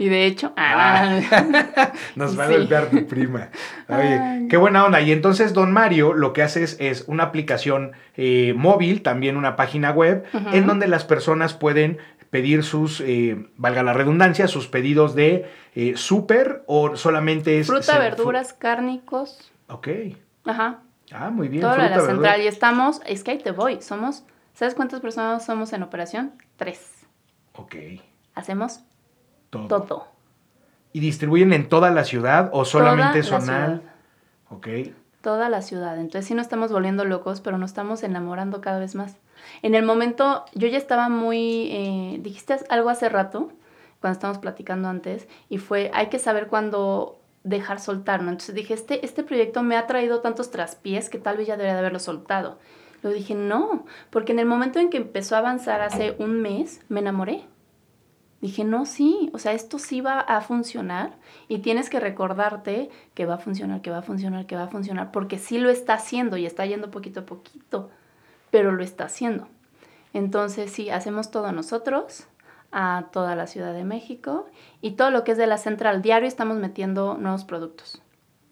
[0.03, 1.21] y de hecho, ah,
[2.17, 3.47] Nos va a golpear tu prima.
[3.87, 4.47] Oye, Ay.
[4.49, 4.99] qué buena onda.
[4.99, 9.91] Y entonces, don Mario lo que haces es una aplicación eh, móvil, también una página
[9.91, 11.99] web, en donde las personas pueden
[12.31, 17.67] pedir sus, eh, valga la redundancia, sus pedidos de eh, súper o solamente es...
[17.67, 19.53] fruta, verduras, cárnicos.
[19.69, 19.87] Ok.
[20.43, 20.81] Ajá.
[21.13, 21.61] Ah, muy bien.
[21.61, 22.13] Todo fruta, la verdura.
[22.13, 22.41] central.
[22.41, 23.81] Y estamos, es que ahí te voy.
[23.81, 26.33] Somos, ¿sabes cuántas personas somos en operación?
[26.57, 27.05] Tres.
[27.53, 27.75] Ok.
[28.35, 28.81] Hacemos
[29.67, 29.81] Todo.
[29.83, 30.07] todo.
[30.91, 33.79] ¿Y distribuyen en toda la ciudad o solamente Toda la zonal?
[33.79, 33.93] ciudad.
[34.49, 34.67] Ok.
[35.21, 35.97] Toda la ciudad.
[35.97, 39.15] Entonces sí nos estamos volviendo locos, pero nos estamos enamorando cada vez más.
[39.61, 41.69] En el momento, yo ya estaba muy...
[41.71, 43.51] eh, dijiste algo hace rato,
[44.01, 48.29] cuando estábamos platicando antes, y fue, hay que saber cuándo dejar soltar, ¿no?
[48.31, 51.73] Entonces dije, este, este proyecto me ha traído tantos traspiés que tal vez ya debería
[51.73, 52.57] de haberlo soltado.
[53.01, 56.81] Luego dije, no, porque en el momento en que empezó a avanzar hace un mes,
[56.87, 57.45] me enamoré.
[58.43, 61.13] Dije, no, sí, o sea, esto sí va a funcionar
[61.47, 64.67] y tienes que recordarte que va a funcionar, que va a funcionar, que va a
[64.67, 67.89] funcionar, porque sí lo está haciendo y está yendo poquito a poquito,
[68.51, 69.47] pero lo está haciendo.
[70.11, 72.27] Entonces, sí, hacemos todo nosotros,
[72.73, 74.45] a toda la Ciudad de México
[74.81, 78.01] y todo lo que es de la central diario estamos metiendo nuevos productos.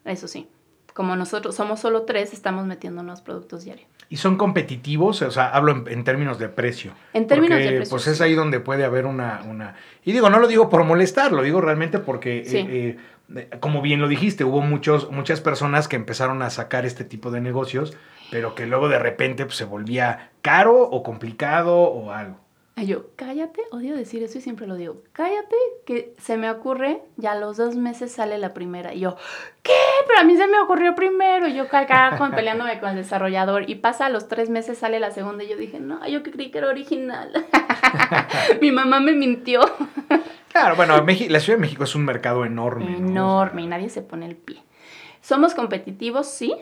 [0.06, 0.48] Eso sí,
[0.94, 3.90] como nosotros somos solo tres, estamos metiendo nuevos productos diarios.
[4.12, 5.22] ¿Y son competitivos?
[5.22, 6.92] O sea, hablo en, términos de precio.
[7.14, 7.90] En términos de precio.
[7.90, 9.76] Pues es ahí donde puede haber una, una...
[10.04, 12.98] Y digo, no lo digo por molestar, lo digo realmente porque, eh,
[13.34, 17.32] eh, como bien lo dijiste, hubo muchos, muchas personas que empezaron a sacar este tipo
[17.32, 17.96] de negocios,
[18.30, 22.41] pero que luego de repente pues, se volvía caro o complicado o algo.
[22.78, 25.56] Y yo, cállate, odio decir eso y siempre lo digo, cállate,
[25.86, 28.94] que se me ocurre, ya a los dos meses sale la primera.
[28.94, 29.18] Y yo,
[29.62, 29.74] ¿qué?
[30.08, 31.48] Pero a mí se me ocurrió primero.
[31.48, 31.66] Y yo
[32.18, 33.70] con peleándome con el desarrollador.
[33.70, 35.44] Y pasa a los tres meses sale la segunda.
[35.44, 37.46] Y yo dije, no, yo que creí que era original.
[38.62, 39.62] Mi mamá me mintió.
[40.52, 42.98] claro, bueno, la Ciudad de México es un mercado enorme.
[42.98, 44.64] Enorme, y nadie se pone el pie.
[45.22, 46.56] Somos competitivos, sí,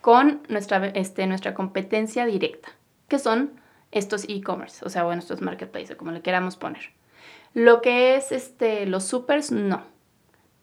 [0.00, 2.68] con nuestra, este, nuestra competencia directa,
[3.08, 3.50] que son
[3.98, 6.92] estos e-commerce, o sea, bueno, estos marketplaces, como le queramos poner.
[7.54, 9.82] Lo que es este, los supers, no.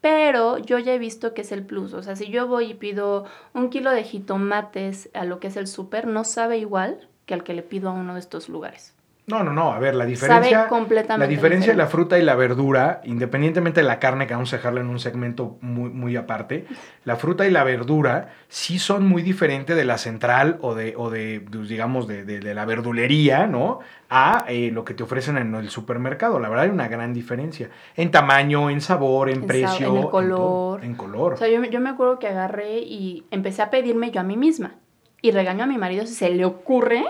[0.02, 1.94] Pero yo ya he visto que es el plus.
[1.94, 5.56] O sea, si yo voy y pido un kilo de jitomates a lo que es
[5.56, 8.94] el super, no sabe igual que al que le pido a uno de estos lugares.
[9.26, 9.72] No, no, no.
[9.72, 10.68] A ver, la diferencia.
[10.68, 14.52] completamente la diferencia de la fruta y la verdura, independientemente de la carne, que vamos
[14.54, 16.66] a dejarla en un segmento muy, muy aparte,
[17.06, 21.10] la fruta y la verdura sí son muy diferentes de la central o de, o
[21.10, 23.80] de pues, digamos, de, de, la verdulería, ¿no?
[24.10, 26.38] A eh, lo que te ofrecen en el supermercado.
[26.40, 27.70] La verdad hay una gran diferencia.
[27.96, 29.96] En tamaño, en sabor, en, precio.
[29.96, 30.84] En color.
[30.84, 31.34] En, color.
[31.34, 34.36] O sea, yo, yo me acuerdo que agarré y empecé a pedirme yo a mí
[34.36, 34.76] misma.
[35.22, 37.06] Y regaño a mi marido si se le ocurre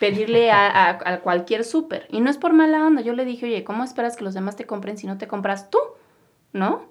[0.00, 2.08] pedirle a, cualquier súper.
[2.10, 3.02] Y no es por mala onda.
[3.02, 5.70] Yo le dije, oye, ¿cómo esperas que los demás te compren si no te compras
[5.70, 5.78] tú?
[6.52, 6.88] ¿No?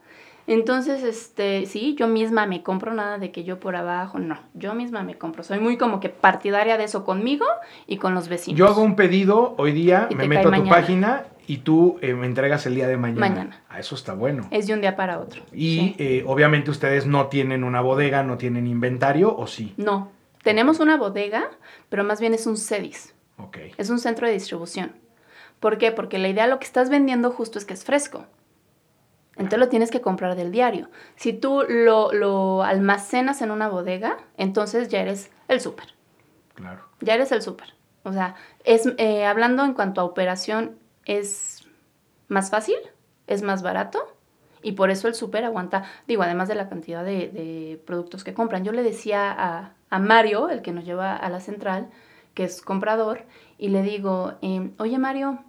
[0.47, 4.73] Entonces, este, sí, yo misma me compro nada de que yo por abajo, no, yo
[4.73, 5.43] misma me compro.
[5.43, 7.45] Soy muy como que partidaria de eso conmigo
[7.85, 8.57] y con los vecinos.
[8.57, 12.25] Yo hago un pedido hoy día, me meto a tu página y tú eh, me
[12.25, 13.19] entregas el día de mañana.
[13.19, 13.61] Mañana.
[13.69, 14.47] Ah, eso está bueno.
[14.49, 15.43] Es de un día para otro.
[15.53, 19.75] Y eh, obviamente ustedes no tienen una bodega, no tienen inventario, ¿o sí?
[19.77, 20.09] No,
[20.43, 21.49] tenemos una bodega,
[21.89, 23.13] pero más bien es un CEDIS.
[23.37, 23.73] Okay.
[23.77, 24.95] Es un centro de distribución.
[25.59, 25.91] ¿Por qué?
[25.91, 28.25] Porque la idea lo que estás vendiendo justo es que es fresco.
[29.35, 30.89] Entonces lo tienes que comprar del diario.
[31.15, 35.93] Si tú lo, almacenas en una bodega, entonces ya eres el súper.
[36.55, 36.83] Claro.
[36.99, 37.73] Ya eres el súper.
[38.03, 38.35] O sea,
[38.65, 41.65] es, eh, hablando en cuanto a operación, es
[42.27, 42.75] más fácil,
[43.27, 44.13] es más barato
[44.61, 48.65] y por eso el súper aguanta, digo, además de la cantidad de, productos que compran.
[48.65, 51.89] Yo le decía a, a, Mario, el que nos lleva a la central,
[52.33, 53.23] que es comprador,
[53.57, 55.39] y le digo, em, oye Mario,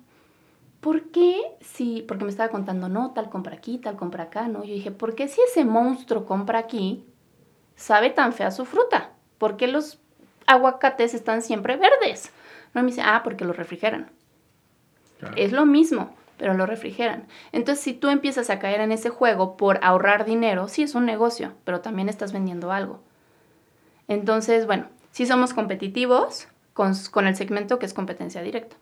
[0.81, 4.65] ¿por qué si, porque me estaba contando, no, tal compra aquí, tal compra acá, ¿no?
[4.65, 7.05] Yo dije, ¿por qué si ese monstruo compra aquí,
[7.77, 9.13] sabe tan fea su fruta?
[9.39, 9.99] ¿Por qué los
[10.47, 12.33] aguacates están siempre verdes?
[12.75, 14.11] No me dice, ah, porque los refrigeran.
[15.37, 17.27] Es lo mismo, pero lo refrigeran.
[17.53, 21.05] Entonces, si tú empiezas a caer en ese juego por ahorrar dinero, sí es un
[21.05, 23.01] negocio, pero también estás vendiendo algo.
[24.11, 28.75] Entonces, bueno, sí somos competitivos, con, el segmento que es competencia directa.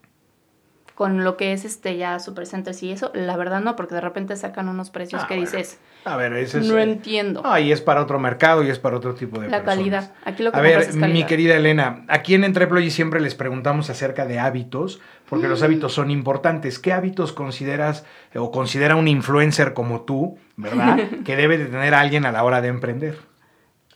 [0.94, 4.34] Con lo que es este ya Supercenters y eso, la verdad no, porque de repente
[4.36, 7.42] sacan unos precios ah, que dices, a ver, ese no entiendo.
[7.44, 10.12] Ah, y es para otro mercado y es para otro tipo de La calidad.
[10.24, 14.24] Aquí lo que a ver, mi querida Elena, aquí en Entreploy siempre les preguntamos acerca
[14.24, 14.98] de hábitos,
[15.28, 15.64] porque los mm.
[15.64, 16.78] hábitos son importantes.
[16.78, 22.24] ¿Qué hábitos consideras o considera un influencer como tú, verdad, que debe de tener alguien
[22.24, 23.18] a la hora de emprender?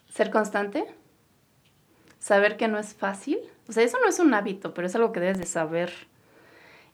[0.08, 0.84] Ser constante,
[2.22, 5.10] saber que no es fácil, o sea, eso no es un hábito, pero es algo
[5.10, 5.92] que debes de saber.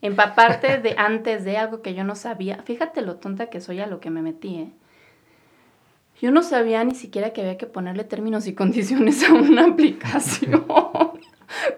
[0.01, 2.63] Empaparte de antes de algo que yo no sabía.
[2.65, 4.71] Fíjate lo tonta que soy a lo que me metí, ¿eh?
[6.21, 10.67] Yo no sabía ni siquiera que había que ponerle términos y condiciones a una aplicación.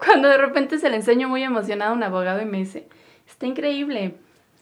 [0.03, 2.87] Cuando de repente se le enseño muy emocionado a un abogado y me dice,
[3.27, 4.15] está increíble,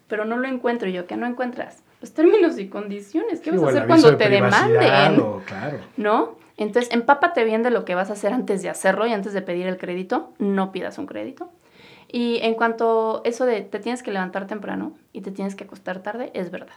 [0.07, 0.89] pero no lo encuentro.
[0.89, 1.83] Y yo, ¿qué no encuentras?
[2.01, 3.39] Los términos y condiciones.
[3.39, 5.21] ¿Qué vas a hacer cuando te demanden?
[5.45, 5.79] claro.
[5.95, 6.38] ¿No?
[6.59, 9.41] Entonces, empápate bien de lo que vas a hacer antes de hacerlo y antes de
[9.41, 10.33] pedir el crédito.
[10.39, 11.49] No pidas un crédito.
[12.11, 15.63] Y en cuanto a eso de te tienes que levantar temprano y te tienes que
[15.63, 16.75] acostar tarde, es verdad.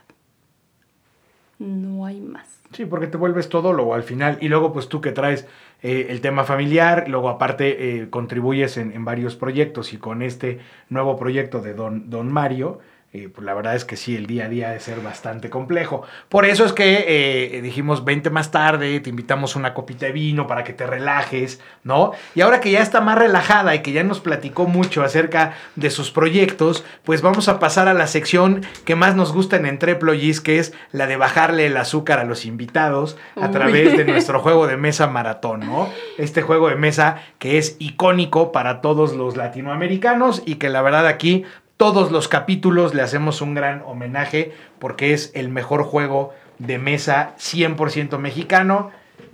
[1.58, 2.46] No hay más.
[2.72, 4.38] Sí, porque te vuelves todo lo al final.
[4.40, 5.48] Y luego, pues tú que traes
[5.82, 10.60] eh, el tema familiar, luego aparte eh, contribuyes en, varios proyectos y con este
[10.90, 12.78] nuevo proyecto de Don, Don Mario,
[13.14, 16.02] eh, pues la verdad es que sí, el día a día de ser bastante complejo.
[16.30, 20.46] Por eso es que eh, dijimos, vente más tarde, te invitamos una copita de vino
[20.46, 22.12] para que te relajes, ¿no?
[22.34, 25.90] Y ahora que ya está más relajada y que ya nos platicó mucho acerca de
[25.90, 30.40] sus proyectos, pues vamos a pasar a la sección que más nos gusta en Entreplogis,
[30.40, 33.52] que es la de bajarle el azúcar a los invitados a Uy.
[33.52, 35.90] través de nuestro juego de mesa maratón, ¿no?
[36.16, 41.06] Este juego de mesa que es icónico para todos los latinoamericanos y que la verdad
[41.06, 41.44] aquí
[41.82, 47.34] todos los capítulos le hacemos un gran homenaje porque es el mejor juego de mesa
[47.40, 48.92] 100% mexicano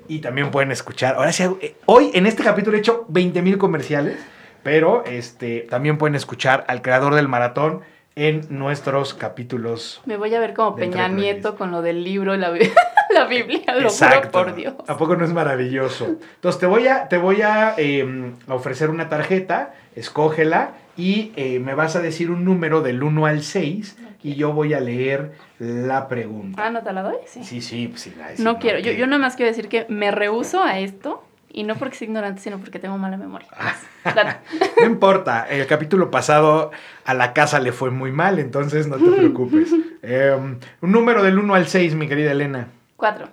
[0.08, 1.16] y también pueden escuchar.
[1.16, 1.44] Ahora sí,
[1.84, 4.16] hoy en este capítulo he hecho 20 mil comerciales,
[4.62, 7.82] pero este, también pueden escuchar al creador del maratón
[8.16, 10.00] en nuestros capítulos.
[10.06, 12.50] Me voy a ver como Peña Nieto con lo del libro y la,
[13.14, 14.72] la Biblia, lo juro por Dios.
[14.86, 16.06] ¿A poco no es maravilloso?
[16.06, 21.58] Entonces te voy a, te voy a, eh, a ofrecer una tarjeta, escógela y eh,
[21.60, 25.32] me vas a decir un número del 1 al 6 y yo voy a leer
[25.58, 26.62] la pregunta.
[26.66, 27.16] Ah, ¿no te la doy?
[27.26, 27.42] Sí.
[27.44, 28.12] Sí, sí, pues sí.
[28.18, 30.78] la- sí, no quiero, yo, que- yo nada más quiero decir que me rehuso a
[30.80, 33.48] esto y no porque sea ignorante, sino porque tengo mala memoria.
[33.56, 33.74] Ah.
[34.14, 34.36] Dale.
[34.80, 36.70] No importa, el capítulo pasado
[37.04, 39.70] a la casa le fue muy mal, entonces no te preocupes.
[40.02, 40.32] Eh,
[40.80, 42.68] un número del 1 al 6, mi querida Elena.
[42.96, 43.28] Cuatro.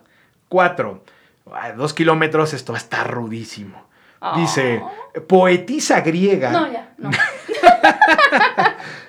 [0.49, 1.03] 4.
[1.77, 3.85] Dos kilómetros, esto va a estar rudísimo.
[4.19, 4.35] Oh.
[4.39, 4.81] Dice,
[5.27, 6.49] poetisa griega.
[6.51, 7.11] No, ya, no.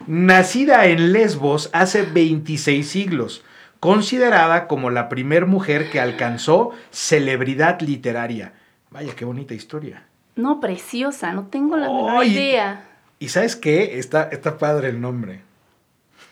[0.07, 3.45] Nacida en Lesbos hace 26 siglos,
[3.81, 8.53] considerada como la primer mujer que alcanzó celebridad literaria.
[8.91, 10.05] Vaya, qué bonita historia.
[10.37, 12.33] No, preciosa, no tengo la menor Ay.
[12.33, 12.85] idea.
[13.19, 13.99] ¿Y sabes qué?
[13.99, 15.41] Está, está padre el nombre.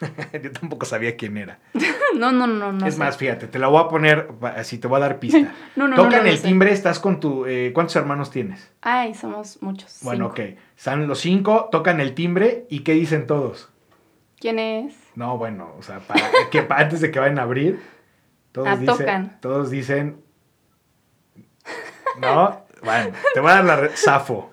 [0.42, 1.58] Yo tampoco sabía quién era.
[2.14, 2.86] No, no, no, no.
[2.86, 3.00] es sé.
[3.00, 5.52] más, fíjate, te la voy a poner, así te voy a dar pista.
[5.76, 6.46] No, no, Tocan no el sé.
[6.46, 7.44] timbre, estás con tu...
[7.44, 8.70] eh, ¿Cuántos hermanos tienes?
[8.82, 9.98] Ay, somos muchos.
[10.02, 10.50] Bueno, cinco.
[10.52, 10.58] ok.
[10.78, 13.68] Están los cinco, tocan el timbre y ¿qué dicen todos?
[14.38, 14.94] ¿Quién es?
[15.16, 16.20] No, bueno, o sea, para
[16.52, 17.80] que antes de que vayan a abrir,
[18.52, 19.38] todos Ah, dicen, tocan.
[19.40, 20.22] todos dicen,
[22.20, 24.52] no, bueno, te voy a dar la Safo,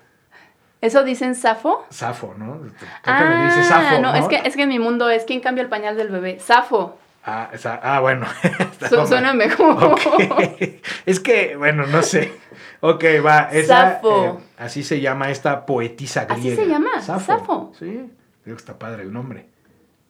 [0.82, 1.86] ¿Eso dicen Safo?
[1.88, 2.60] Safo, ¿no?
[3.04, 4.14] Ah, y dice Safo, no, ¿no?
[4.16, 6.38] Es, que, es que en mi mundo es quién cambia el pañal del bebé.
[6.40, 6.98] Safo.
[7.24, 8.26] Ah, esa- ah, bueno.
[8.90, 9.94] Su- suena mejor.
[11.06, 12.32] Es que, bueno, no sé.
[12.80, 13.48] Ok, va.
[13.52, 14.24] Esa, Safo.
[14.24, 16.62] eh, así se llama esta poetisa ¿Así griega.
[16.64, 17.00] se llama?
[17.00, 17.72] Safo.
[17.78, 18.10] Sí,
[18.42, 19.46] creo que está padre el nombre.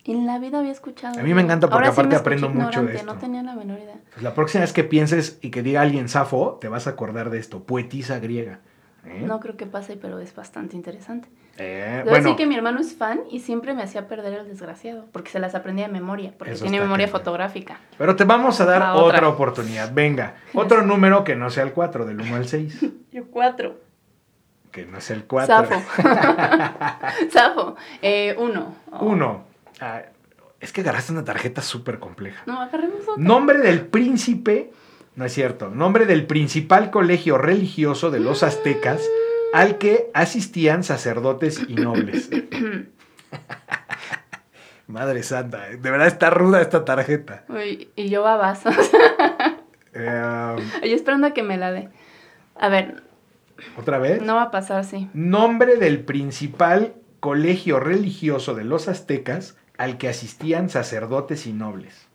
[0.04, 1.20] En la vida había escuchado.
[1.20, 3.06] A mí me encanta porque Ahora aparte me aprendo mucho de esto.
[3.06, 3.96] No tenía la menor idea.
[4.10, 7.28] Pues la próxima vez que pienses y que diga alguien Safo, te vas a acordar
[7.30, 7.62] de esto.
[7.64, 8.60] Poetisa griega.
[9.04, 9.24] ¿Eh?
[9.26, 11.28] No creo que pase, pero es bastante interesante.
[11.58, 15.30] Eh, bueno, que mi hermano es fan y siempre me hacía perder el desgraciado, porque
[15.30, 17.78] se las aprendía de memoria, porque tiene memoria fotográfica.
[17.98, 19.18] pero te vamos a dar otra.
[19.18, 19.28] otra.
[19.28, 19.92] oportunidad.
[19.92, 22.86] Venga, otro número que no sea el 4, del 1 al 6.
[23.12, 23.80] Yo cuatro.
[24.70, 25.54] Que no sea el 4.
[25.54, 25.82] Safo.
[27.30, 27.76] Safo.
[28.00, 28.76] Eh, uno.
[28.90, 29.04] Oh.
[29.04, 29.44] Uno.
[29.80, 30.02] Ah,
[30.60, 32.42] es que agarraste una tarjeta súper compleja.
[32.46, 33.14] No, agarremos otro.
[33.18, 34.72] Nombre del príncipe,
[35.14, 39.02] no es cierto, nombre del principal colegio religioso de los aztecas
[39.52, 42.30] al que asistían sacerdotes y nobles.
[44.86, 47.44] Madre santa, de verdad está ruda esta tarjeta.
[47.48, 48.70] Uy, y yo babazo.
[49.94, 51.90] Eh, Yo esperando a que me la dé.
[52.58, 53.02] A ver,
[53.76, 54.22] ¿Otra vez?
[54.22, 55.10] no va a pasar, sí.
[55.12, 62.08] Nombre del principal colegio religioso de los aztecas al que asistían sacerdotes y nobles.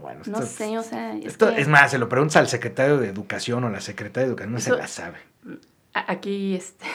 [0.00, 2.98] Bueno, No sé, o sea, es, Esto, que es más, se lo preguntas al secretario
[2.98, 5.18] de Educación o la secretaria de Educación, no se la sabe.
[5.92, 6.86] aquí este,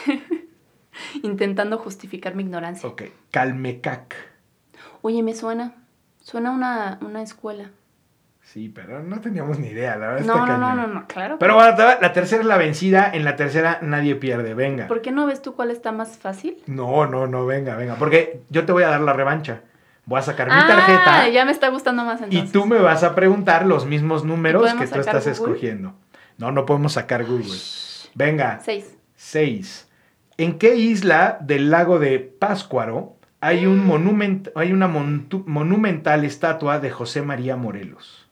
[1.22, 2.88] intentando justificar mi ignorancia.
[2.88, 4.14] Ok, Calmecac.
[5.02, 5.74] Oye, me suena.
[6.20, 7.70] Suena una, una escuela.
[8.42, 10.26] Sí, pero no teníamos ni idea, la verdad.
[10.26, 11.36] No, no, no, no, no, claro.
[11.38, 14.88] Pero bueno, la tercera es la vencida, en la tercera nadie pierde, venga.
[14.88, 16.56] ¿Por qué no ves tú cuál está más fácil?
[16.66, 19.60] No, no, no, venga, venga, porque yo te voy a dar la revancha.
[20.08, 22.50] Voy a sacar mi Ah, tarjeta ya me está gustando más y entonces.
[22.52, 25.32] tú me vas a preguntar los mismos números que tú estás Google?
[25.32, 25.94] escogiendo.
[26.38, 27.52] No, no podemos sacar Google.
[28.14, 28.96] Venga, Seis.
[29.16, 29.86] 6.
[30.38, 36.90] ¿En qué isla del lago de Páscuaro hay, un monument, hay una monumental estatua de
[36.90, 38.26] José María Morelos?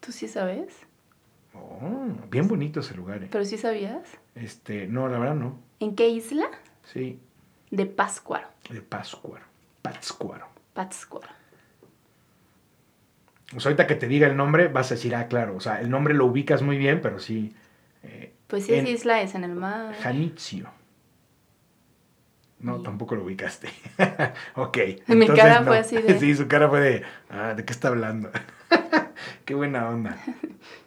[0.00, 0.74] ¿Tú sí sabes?
[1.54, 3.22] Oh, bien bonito ese lugar.
[3.22, 3.28] eh.
[3.30, 4.02] ¿Pero sí sabías?
[4.34, 5.58] Este, no, la verdad no.
[5.78, 6.46] ¿En qué isla?
[6.92, 7.20] Sí,
[7.70, 8.48] De Páscuaro.
[8.70, 9.44] de Páscuaro.
[9.82, 10.47] Pátzcuaro.
[10.78, 11.26] Pátzcuaro.
[13.50, 15.56] Sea, ahorita que te diga el nombre, vas a decir, ah, claro.
[15.56, 17.52] O sea, el nombre lo ubicas muy bien, pero sí.
[18.04, 19.92] eh, Pues sí, En- es isla, es en el mar.
[20.00, 20.70] Janitzio.
[22.60, 23.68] No, tampoco lo ubicaste.
[24.54, 24.76] ok.
[25.08, 25.66] Mi entonces cara no.
[25.66, 27.02] fue así de- Sí, su cara fue de.
[27.28, 28.30] Ah, ¿de qué está hablando?
[29.44, 30.16] qué buena onda.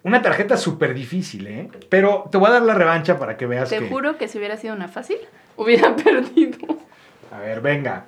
[0.04, 1.70] Una tarjeta súper difícil, ¿eh?
[1.89, 3.89] Pero te voy a dar la revancha para que veas Te que.
[3.89, 5.18] juro que si hubiera sido una fácil,
[5.58, 6.80] hubiera perdido.
[7.30, 8.06] A ver, venga.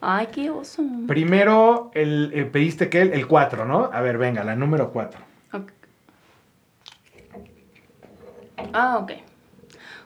[0.00, 0.82] Ay, qué oso.
[1.06, 3.90] Primero, el, eh, pediste que el, el 4, ¿no?
[3.92, 5.20] A ver, venga, la número 4.
[5.52, 5.72] Ok.
[8.72, 9.12] Ah, ok.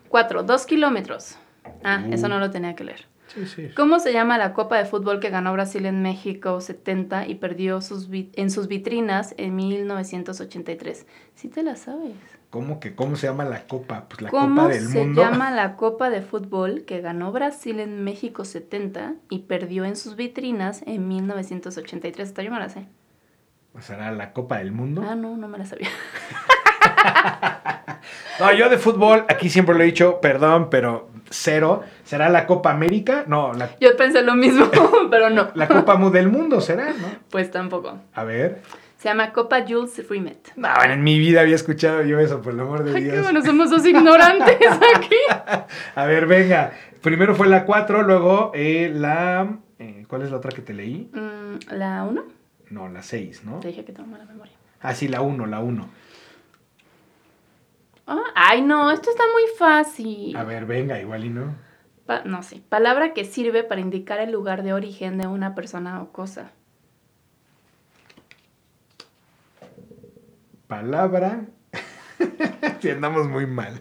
[0.08, 1.36] Cuatro, dos kilómetros.
[1.84, 3.06] Ah, eso no lo tenía que leer.
[3.28, 3.68] Sí, sí.
[3.76, 7.80] ¿Cómo se llama la Copa de Fútbol que ganó Brasil en México 70 y perdió
[7.80, 11.06] sus en sus vitrinas en 1983?
[11.36, 12.16] Sí te la sabes.
[12.50, 14.06] ¿Cómo que cómo se llama la copa?
[14.08, 15.22] Pues la ¿Cómo copa del se mundo.
[15.22, 20.16] llama la Copa de Fútbol que ganó Brasil en México 70 y perdió en sus
[20.16, 22.28] vitrinas en 1983?
[22.28, 22.86] Esta yo me la sé.
[23.78, 25.04] ¿Será la copa del mundo?
[25.08, 25.88] Ah, no, no me la sabía.
[28.40, 31.82] No, yo de fútbol, aquí siempre lo he dicho, perdón, pero cero.
[32.04, 33.24] ¿Será la Copa América?
[33.26, 34.70] No, la, Yo pensé lo mismo,
[35.10, 35.48] pero no.
[35.54, 37.08] la Copa del Mundo será, ¿no?
[37.30, 37.98] Pues tampoco.
[38.14, 38.62] A ver.
[39.00, 40.52] Se llama Copa Jules Rimet.
[40.56, 43.22] No, en mi vida había escuchado yo eso, por el amor de Ay, qué Dios.
[43.22, 44.58] bueno, somos dos ignorantes
[44.94, 45.16] aquí.
[45.94, 46.72] A ver, venga.
[47.00, 49.56] Primero fue la 4, luego eh, la...
[49.78, 51.10] eh, ¿Cuál es la otra que te leí?
[51.14, 52.24] Mm, ¿La 1?
[52.68, 53.60] No, la 6, ¿no?
[53.60, 54.52] Te dije que tengo mala memoria.
[54.82, 55.88] Ah, sí, la 1, la 1.
[58.06, 60.36] Ah, ay, no, esto está muy fácil.
[60.36, 61.54] A ver, venga, igual y no.
[62.04, 62.60] Pa- no sé.
[62.68, 66.50] Palabra que sirve para indicar el lugar de origen de una persona o cosa.
[70.70, 71.46] Palabra.
[72.80, 73.80] si andamos muy mal.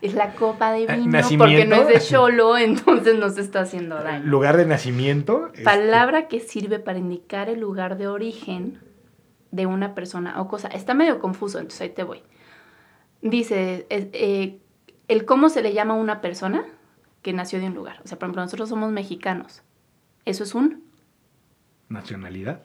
[0.00, 1.44] Es la copa de vino ¿nacimiento?
[1.44, 4.24] porque no es de cholo, entonces nos está haciendo daño.
[4.24, 5.48] Lugar de nacimiento.
[5.48, 8.80] este, Palabra que sirve para indicar el lugar de origen
[9.50, 10.68] de una persona o cosa.
[10.68, 12.22] Está medio confuso, entonces ahí te voy.
[13.20, 14.60] Dice, eh,
[15.08, 16.64] el cómo se le llama a una persona
[17.20, 18.00] que nació de un lugar.
[18.02, 19.62] O sea, por ejemplo, nosotros somos mexicanos.
[20.24, 20.84] ¿Eso es un?
[21.90, 22.62] Nacionalidad.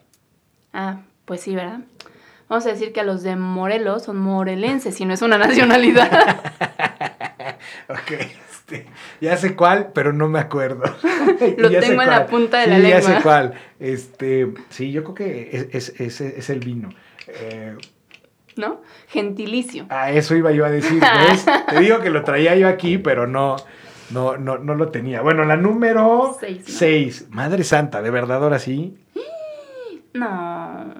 [0.71, 1.81] Ah, pues sí, ¿verdad?
[2.49, 6.41] Vamos a decir que a los de Morelos son morelenses, si no es una nacionalidad.
[7.89, 8.85] Ok, este,
[9.21, 10.83] ya sé cuál, pero no me acuerdo.
[11.57, 13.23] Lo Ya tengo en la punta de sí, la ya sé lengua.
[13.23, 13.53] cuál.
[13.79, 16.89] Este, sí, yo creo que es, es- es- es el vino.
[17.27, 17.75] Eh,
[18.57, 18.81] ¿No?
[19.07, 19.85] Gentilicio.
[19.89, 21.45] a eso iba yo a decir, ¿ves?
[21.69, 23.55] Te digo que lo traía yo aquí, pero no,
[24.11, 25.21] no, no, no lo tenía.
[25.21, 26.73] Bueno, la número Seis, ¿no?
[26.75, 27.25] 6.
[27.29, 28.97] Madre santa, ¿de verdad ahora sí?
[30.13, 30.93] No.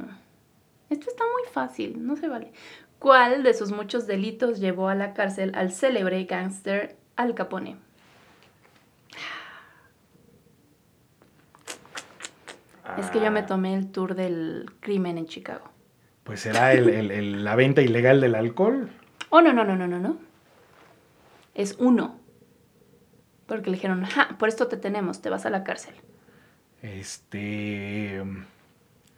[0.89, 2.51] Esto está muy fácil, no se vale.
[2.99, 7.77] ¿Cuál de sus muchos delitos llevó a la cárcel al célebre gángster Al Capone?
[12.97, 15.69] Es que yo me Ah, tomé el tour del crimen en Chicago.
[16.23, 18.89] Pues será el- el- el- la venta ilegal del alcohol.
[19.29, 20.17] Oh, no, no, no, no, no, no.
[21.53, 22.19] Es uno.
[23.45, 25.93] Porque le dijeron, ja, por esto te tenemos, te vas a la cárcel.
[26.81, 28.23] Este.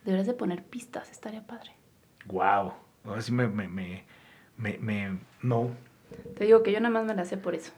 [0.09, 1.69] Deberías de poner pistas, estaría padre.
[2.25, 2.73] Wow.
[3.05, 4.03] Ahora sí me, me, me,
[4.57, 5.69] me, me- No.
[6.35, 7.71] Te digo que yo nada más me la sé por eso.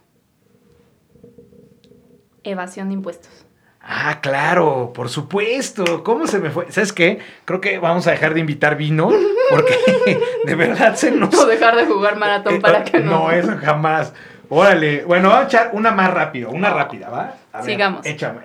[2.46, 3.46] Evasión de impuestos.
[3.82, 6.06] Ah, claro, por supuesto.
[6.06, 6.72] ¿Cómo se me fue?
[6.72, 7.20] ¿Sabes qué?
[7.44, 9.10] Creo que vamos a dejar de invitar vino
[9.50, 9.76] porque
[10.46, 11.38] de verdad se nos.
[11.38, 13.12] O dejar de jugar maratón Eh, para que no.
[13.24, 14.14] No, eso jamás.
[14.48, 15.04] Órale.
[15.04, 17.36] Bueno, vamos a echar una más rápido, una rápida, ¿va?
[17.52, 18.06] A ver, Sigamos.
[18.06, 18.40] Échame.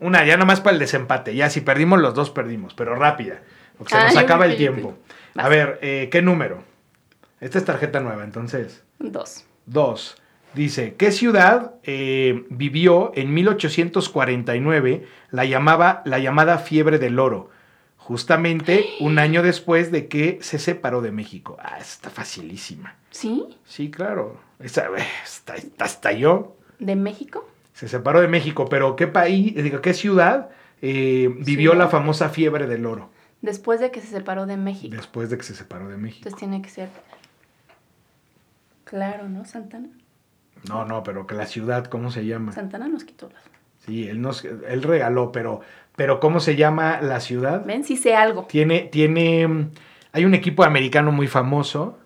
[0.00, 1.34] Una, ya nomás para el desempate.
[1.34, 3.40] Ya si perdimos los dos, perdimos, pero rápida.
[3.76, 4.96] Porque se Ah, nos yo acaba el tiempo.
[5.36, 6.62] A ver, eh, ¿qué número?
[7.40, 8.82] Esta es tarjeta nueva, entonces.
[8.98, 9.44] Dos.
[9.66, 10.16] Dos.
[10.54, 17.50] Dice, ¿qué ciudad eh, vivió en 1849 la, llamaba, la llamada fiebre del oro?
[17.96, 21.58] Justamente un año después de que se separó de México.
[21.60, 22.96] Ah, está facilísima.
[23.10, 23.44] ¿Sí?
[23.66, 24.40] Sí, claro.
[24.60, 26.56] Esa, eh, está- está- hasta yo.
[26.78, 27.46] ¿De México?
[27.78, 30.48] Se separó de México, pero ¿qué país, digo, qué ciudad
[30.82, 33.10] eh, vivió la famosa fiebre del oro
[33.40, 34.96] Después de que se separó de México.
[34.96, 36.18] después de que se separó de México?
[36.26, 36.88] Entonces tiene que ser.
[38.82, 39.44] Claro, ¿no?
[39.44, 39.90] Santana.
[40.68, 42.50] No, no, pero que la ciudad, ¿cómo se llama?
[42.50, 43.44] Santana nos quitó las.
[43.86, 45.60] Sí, él nos, él regaló, pero,
[45.94, 47.64] pero ¿cómo se llama la ciudad?
[47.64, 47.84] ¿Ven?
[47.84, 48.46] Sí sé algo.
[48.46, 49.70] Tiene, tiene, mm,
[50.10, 51.96] hay un equipo americano muy famoso,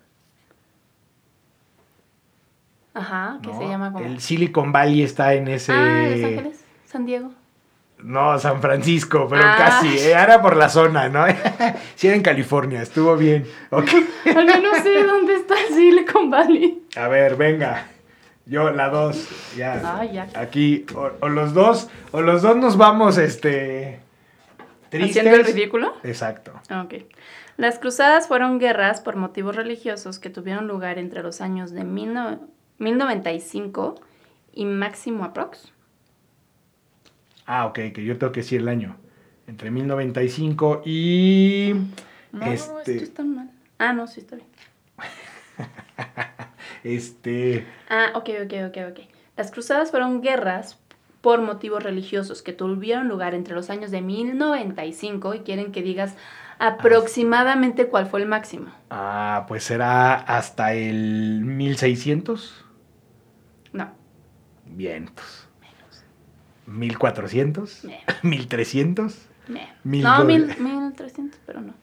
[2.93, 3.57] Ajá, que ¿no?
[3.57, 4.05] se llama como.
[4.05, 7.31] El Silicon Valley está en ese, Ah, Los Ángeles, San Diego.
[7.99, 9.55] no, San Francisco, pero Ah.
[9.57, 11.25] casi, eh, era por la zona, ¿no?
[11.95, 13.45] sí era en California, estuvo bien.
[13.71, 13.87] Ok,
[14.25, 16.83] Ay, yo no sé dónde está Silicon Valley.
[16.95, 17.87] a ver, venga,
[18.45, 19.27] yo la dos,
[19.57, 20.27] ya, Ay, ya.
[20.35, 23.99] aquí, o, o los dos, o los dos nos vamos, este,
[24.89, 25.17] tristes.
[25.17, 25.93] ¿Haciendo el ridículo?
[26.03, 26.51] Exacto.
[26.83, 27.05] Ok.
[27.57, 32.13] Las cruzadas fueron guerras por motivos religiosos que tuvieron lugar entre los años de mil
[32.13, 32.39] no-
[32.79, 33.95] 1095
[34.53, 35.71] y máximo aprox.
[37.45, 38.95] Ah, ok, que yo tengo que decir el año.
[39.47, 41.73] Entre 1095 y...
[42.31, 43.49] No, Este- esto está mal.
[43.79, 44.47] Ah, no, sí está bien.
[46.83, 47.65] Este...
[47.89, 48.99] Ah, ok, ok, ok, ok.
[49.37, 50.79] Las cruzadas fueron guerras
[51.21, 56.15] por motivos religiosos que tuvieron lugar entre los años de 1095 y quieren que digas
[56.63, 58.67] aproximadamente cuál fue el máximo.
[58.89, 62.65] Ah, pues será hasta el 1600.
[63.73, 63.91] No.
[64.65, 65.49] Vientos.
[65.59, 66.05] Menos.
[66.67, 67.83] ¿1400?
[67.83, 68.03] Menos.
[68.23, 69.13] ¿1300?
[69.49, 69.73] Ne.
[69.83, 70.61] Mil no, mil, dólares.
[70.61, 71.73] 1300, pero no.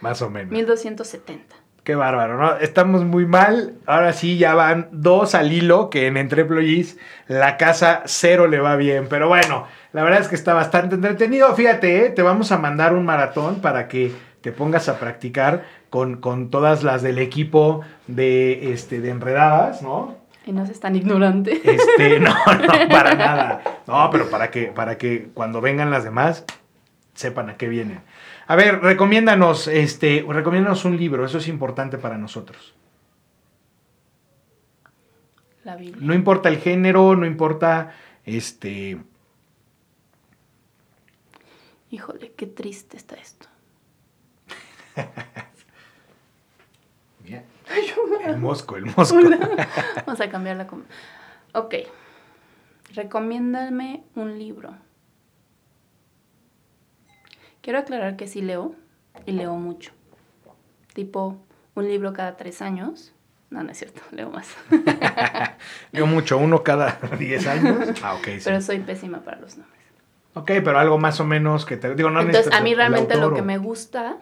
[0.00, 0.50] Más o menos.
[0.52, 1.56] 1270.
[1.84, 2.56] Qué bárbaro, ¿no?
[2.56, 3.74] Estamos muy mal.
[3.84, 8.60] Ahora sí, ya van dos al hilo, que en Entre Employees la casa cero le
[8.60, 9.06] va bien.
[9.10, 11.54] Pero bueno, la verdad es que está bastante entretenido.
[11.54, 12.10] Fíjate, ¿eh?
[12.10, 16.82] te vamos a mandar un maratón para que te pongas a practicar con, con todas
[16.82, 20.16] las del equipo de, este, de Enredadas, ¿no?
[20.46, 21.60] Y no es tan ignorante.
[21.62, 23.82] Este, no, no, para nada.
[23.86, 26.44] No, pero para que, para que cuando vengan las demás
[27.14, 28.00] sepan a qué vienen.
[28.46, 32.74] A ver, recomiéndanos, este, recomiéndanos un libro, eso es importante para nosotros.
[35.62, 35.98] La Biblia.
[36.00, 37.92] No importa el género, no importa,
[38.24, 38.98] este,
[41.90, 43.48] Híjole, qué triste está esto.
[48.24, 49.16] el mosco, el mosco.
[50.06, 50.66] Vamos a cambiar la...
[50.66, 50.84] com-
[51.52, 51.74] Ok.
[52.94, 54.74] Recomiéndame un libro.
[57.62, 58.74] Quiero aclarar que sí leo
[59.26, 59.92] y leo mucho.
[60.94, 61.36] Tipo,
[61.74, 63.12] un libro cada tres años.
[63.50, 64.48] No, no es cierto, leo más.
[65.92, 67.88] Yo mucho, uno cada 10 años.
[68.02, 68.40] Ah, ok, sí.
[68.44, 69.80] Pero soy pésima para los nombres.
[70.34, 73.34] Ok, pero algo más o menos que te digo, no Entonces, a mí realmente lo
[73.34, 74.18] que me gusta,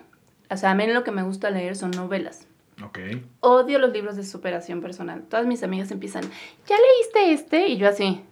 [0.50, 2.46] o sea, a mí lo que me gusta leer son novelas.
[2.84, 2.98] Ok.
[3.40, 5.22] Odio los libros de superación personal.
[5.28, 6.22] Todas mis amigas empiezan,
[6.66, 7.68] ¿ya leíste este?
[7.68, 8.22] Y yo así,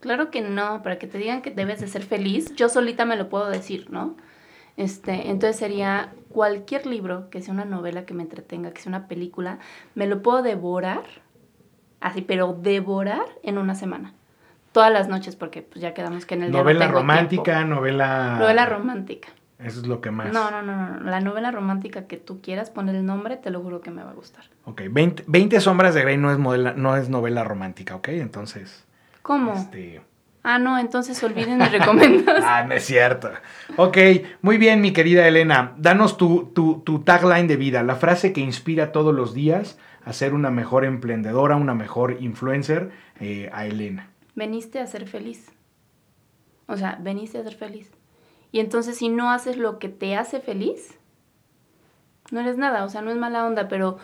[0.00, 3.16] claro que no, para que te digan que debes de ser feliz, yo solita me
[3.16, 4.16] lo puedo decir, ¿no?
[4.76, 9.08] Este, entonces sería cualquier libro que sea una novela que me entretenga, que sea una
[9.08, 9.58] película,
[9.96, 11.02] me lo puedo devorar,
[12.00, 14.14] así, pero devorar en una semana.
[14.70, 17.56] Todas las noches, porque pues ya quedamos que en el día no Novela tengo romántica,
[17.56, 17.74] tiempo.
[17.74, 18.36] novela...
[18.38, 19.28] Novela romántica.
[19.58, 20.32] Eso es lo que más.
[20.32, 21.00] No, no, no, no.
[21.10, 24.10] La novela romántica que tú quieras, poner el nombre, te lo juro que me va
[24.10, 24.44] a gustar.
[24.64, 28.08] Ok, 20, 20 sombras de Grey no es, modela- no es novela romántica, ¿ok?
[28.08, 28.84] Entonces,
[29.22, 29.54] ¿Cómo?
[29.54, 30.00] este...
[30.44, 32.44] Ah, no, entonces olviden mis recomendaciones.
[32.46, 33.30] Ah, no es cierto.
[33.76, 33.98] Ok,
[34.42, 35.74] muy bien, mi querida Elena.
[35.76, 40.12] Danos tu, tu, tu tagline de vida, la frase que inspira todos los días a
[40.12, 44.10] ser una mejor emprendedora, una mejor influencer eh, a Elena.
[44.36, 45.50] Veniste a ser feliz.
[46.66, 47.90] O sea, veniste a ser feliz.
[48.52, 50.98] Y entonces si no haces lo que te hace feliz,
[52.30, 52.84] no eres nada.
[52.84, 53.98] O sea, no es mala onda, pero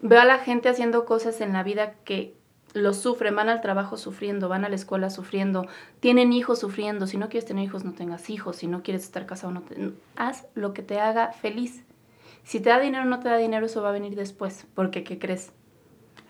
[0.00, 2.34] veo a la gente haciendo cosas en la vida que
[2.74, 5.66] lo sufren, van al trabajo sufriendo, van a la escuela sufriendo,
[6.00, 7.06] tienen hijos sufriendo.
[7.06, 8.56] Si no quieres tener hijos, no tengas hijos.
[8.56, 9.92] Si no quieres estar casado, no te...
[10.16, 11.84] haz lo que te haga feliz.
[12.44, 14.66] Si te da dinero o no te da dinero, eso va a venir después.
[14.74, 15.52] Porque, ¿qué crees?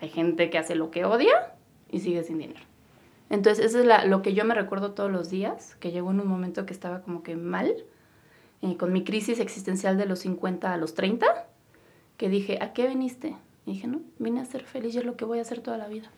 [0.01, 1.53] Hay gente que hace lo que odia
[1.91, 2.68] y sigue sin dinero.
[3.29, 6.19] Entonces, eso es la- lo que yo me recuerdo todos los días, que llegó en
[6.19, 7.73] un momento que estaba como que mal,
[8.61, 11.25] eh, con mi crisis existencial de los 50 a los 30,
[12.17, 13.35] que dije, ¿a qué viniste?
[13.65, 15.77] Y dije, no, vine a ser feliz y es lo que voy a hacer toda
[15.77, 16.09] la vida.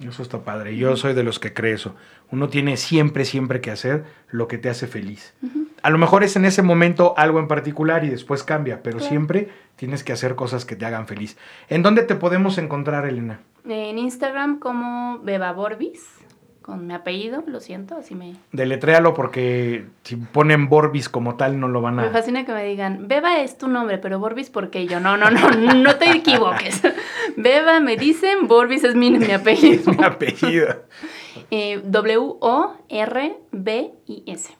[0.00, 0.76] Eso está padre.
[0.78, 1.94] Yo soy de los que cree eso.
[2.30, 5.34] Uno tiene siempre, siempre que hacer lo que te hace feliz.
[5.82, 9.10] A lo mejor es en ese momento algo en particular y después cambia, pero Claro.
[9.10, 11.36] siempre tienes que hacer cosas que te hagan feliz.
[11.68, 13.40] ¿En dónde te podemos encontrar, Elena?
[13.68, 16.06] En Instagram como Beba Borbis,
[16.62, 18.34] con mi apellido, lo siento, así me...
[18.52, 22.10] Deletréalo porque si ponen Borbis como tal no lo van Me a...
[22.10, 24.82] fascina que me digan, Beba es tu nombre, pero Borbis, ¿por qué?
[24.82, 26.82] Y yo, no, no, no, no te equivoques.
[27.36, 29.92] Beba me dicen, Borbis es mi, mi apellido.
[29.92, 30.76] mi apellido.
[31.52, 31.80] Eh,
[33.20, 34.50] W-O-R-B-I-S.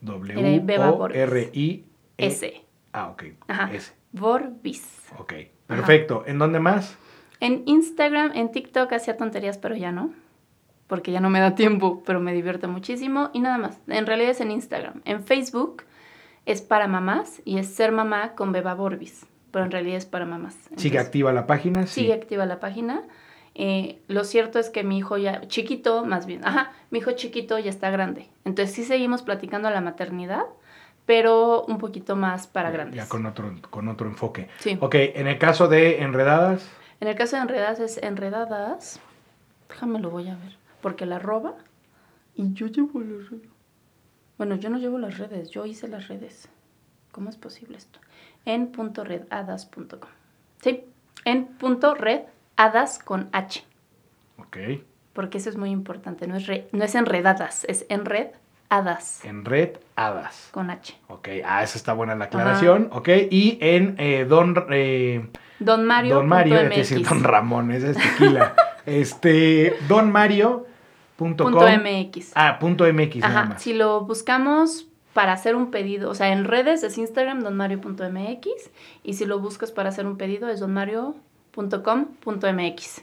[0.00, 1.16] W Beba O Borbis.
[1.18, 1.84] R I
[2.18, 2.26] E.
[2.26, 2.64] S.
[2.92, 3.24] Ah, ok.
[3.48, 3.72] Ajá.
[3.72, 3.92] S.
[4.12, 5.08] Borbis.
[5.18, 5.32] Ok.
[5.66, 6.22] Perfecto.
[6.26, 6.96] ¿En dónde más?
[7.40, 10.12] En Instagram, en TikTok hacía tonterías, pero ya no.
[10.86, 13.30] Porque ya no me da tiempo, pero me divierte muchísimo.
[13.32, 13.78] Y nada más.
[13.88, 15.02] En realidad es en Instagram.
[15.04, 15.82] En Facebook
[16.46, 19.26] es para mamás y es ser mamá con Beba Borbis.
[19.50, 20.56] Pero en realidad es para mamás.
[20.76, 21.86] ¿Sigue activa la página?
[21.86, 22.02] Sí.
[22.02, 23.02] Sigue activa la página.
[23.58, 27.58] Eh, lo cierto es que mi hijo ya, chiquito, más bien, ajá, mi hijo chiquito
[27.58, 28.28] ya está grande.
[28.44, 30.42] Entonces sí seguimos platicando la maternidad,
[31.06, 32.96] pero un poquito más para grandes.
[32.96, 34.48] Ya con otro, con otro enfoque.
[34.58, 34.76] Sí.
[34.78, 36.68] Ok, en el caso de Enredadas,
[37.00, 39.00] En el caso de enredadas es enredadas.
[39.68, 40.56] Déjame lo voy a ver.
[40.80, 41.54] Porque la roba
[42.34, 43.48] y yo llevo las redes.
[44.38, 46.48] Bueno, yo no llevo las redes, yo hice las redes.
[47.12, 47.98] ¿Cómo es posible esto?
[48.44, 50.10] En punto redadas.com.
[50.62, 50.84] Sí,
[51.24, 53.64] en punto redadas con H.
[54.38, 54.56] ok.
[55.14, 56.26] Porque eso es muy importante.
[56.26, 60.48] No es, re- no es enredadas, es enredadas Enredadas.
[60.52, 60.94] con H.
[61.08, 62.90] Ok, ah, esa está buena la aclaración.
[62.92, 65.26] Ok, y en eh, Don, eh,
[65.58, 66.16] Don Mario.
[66.16, 67.06] Don Mario, es decir.
[67.06, 68.54] Don Ramón, esa es tequila.
[68.86, 70.66] este, Don Mario,
[71.16, 72.32] Punto MX.
[72.34, 73.24] Ah, punto MX.
[73.24, 78.70] Ajá, si lo buscamos para hacer un pedido, o sea, en redes es Instagram donmario.mx
[79.02, 83.02] y si lo buscas para hacer un pedido es donmario.com.mx.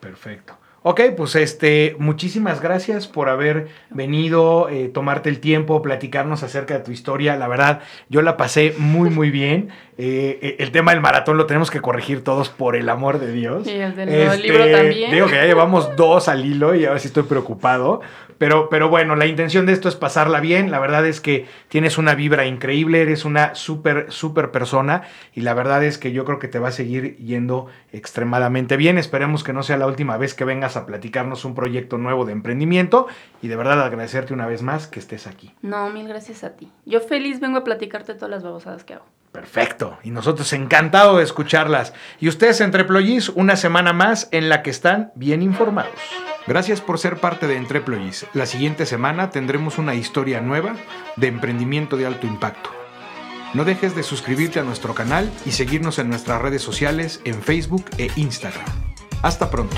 [0.00, 0.58] Perfecto.
[0.84, 6.80] Ok, pues este, muchísimas gracias por haber venido, eh, tomarte el tiempo, platicarnos acerca de
[6.80, 7.36] tu historia.
[7.36, 9.68] La verdad, yo la pasé muy, muy bien.
[9.98, 13.30] Eh, eh, el tema del maratón lo tenemos que corregir todos por el amor de
[13.32, 13.66] Dios.
[13.66, 15.12] Y el del este, libro también.
[15.12, 18.00] Digo que ya llevamos dos al hilo y a ver si estoy preocupado.
[18.38, 20.70] Pero, pero bueno, la intención de esto es pasarla bien.
[20.70, 25.54] La verdad es que tienes una vibra increíble, eres una súper, súper persona y la
[25.54, 28.98] verdad es que yo creo que te va a seguir yendo extremadamente bien.
[28.98, 32.32] Esperemos que no sea la última vez que vengas a platicarnos un proyecto nuevo de
[32.32, 33.06] emprendimiento
[33.42, 35.54] y de verdad agradecerte una vez más que estés aquí.
[35.62, 36.72] No, mil gracias a ti.
[36.84, 39.04] Yo feliz vengo a platicarte todas las babosadas que hago.
[39.32, 39.98] Perfecto.
[40.04, 41.94] Y nosotros encantado de escucharlas.
[42.20, 45.98] Y ustedes entre Ployis, una semana más en la que están bien informados.
[46.46, 48.26] Gracias por ser parte de Entreployis.
[48.34, 50.74] La siguiente semana tendremos una historia nueva
[51.16, 52.70] de emprendimiento de alto impacto.
[53.54, 57.84] No dejes de suscribirte a nuestro canal y seguirnos en nuestras redes sociales en Facebook
[57.98, 58.64] e Instagram.
[59.22, 59.76] Hasta pronto.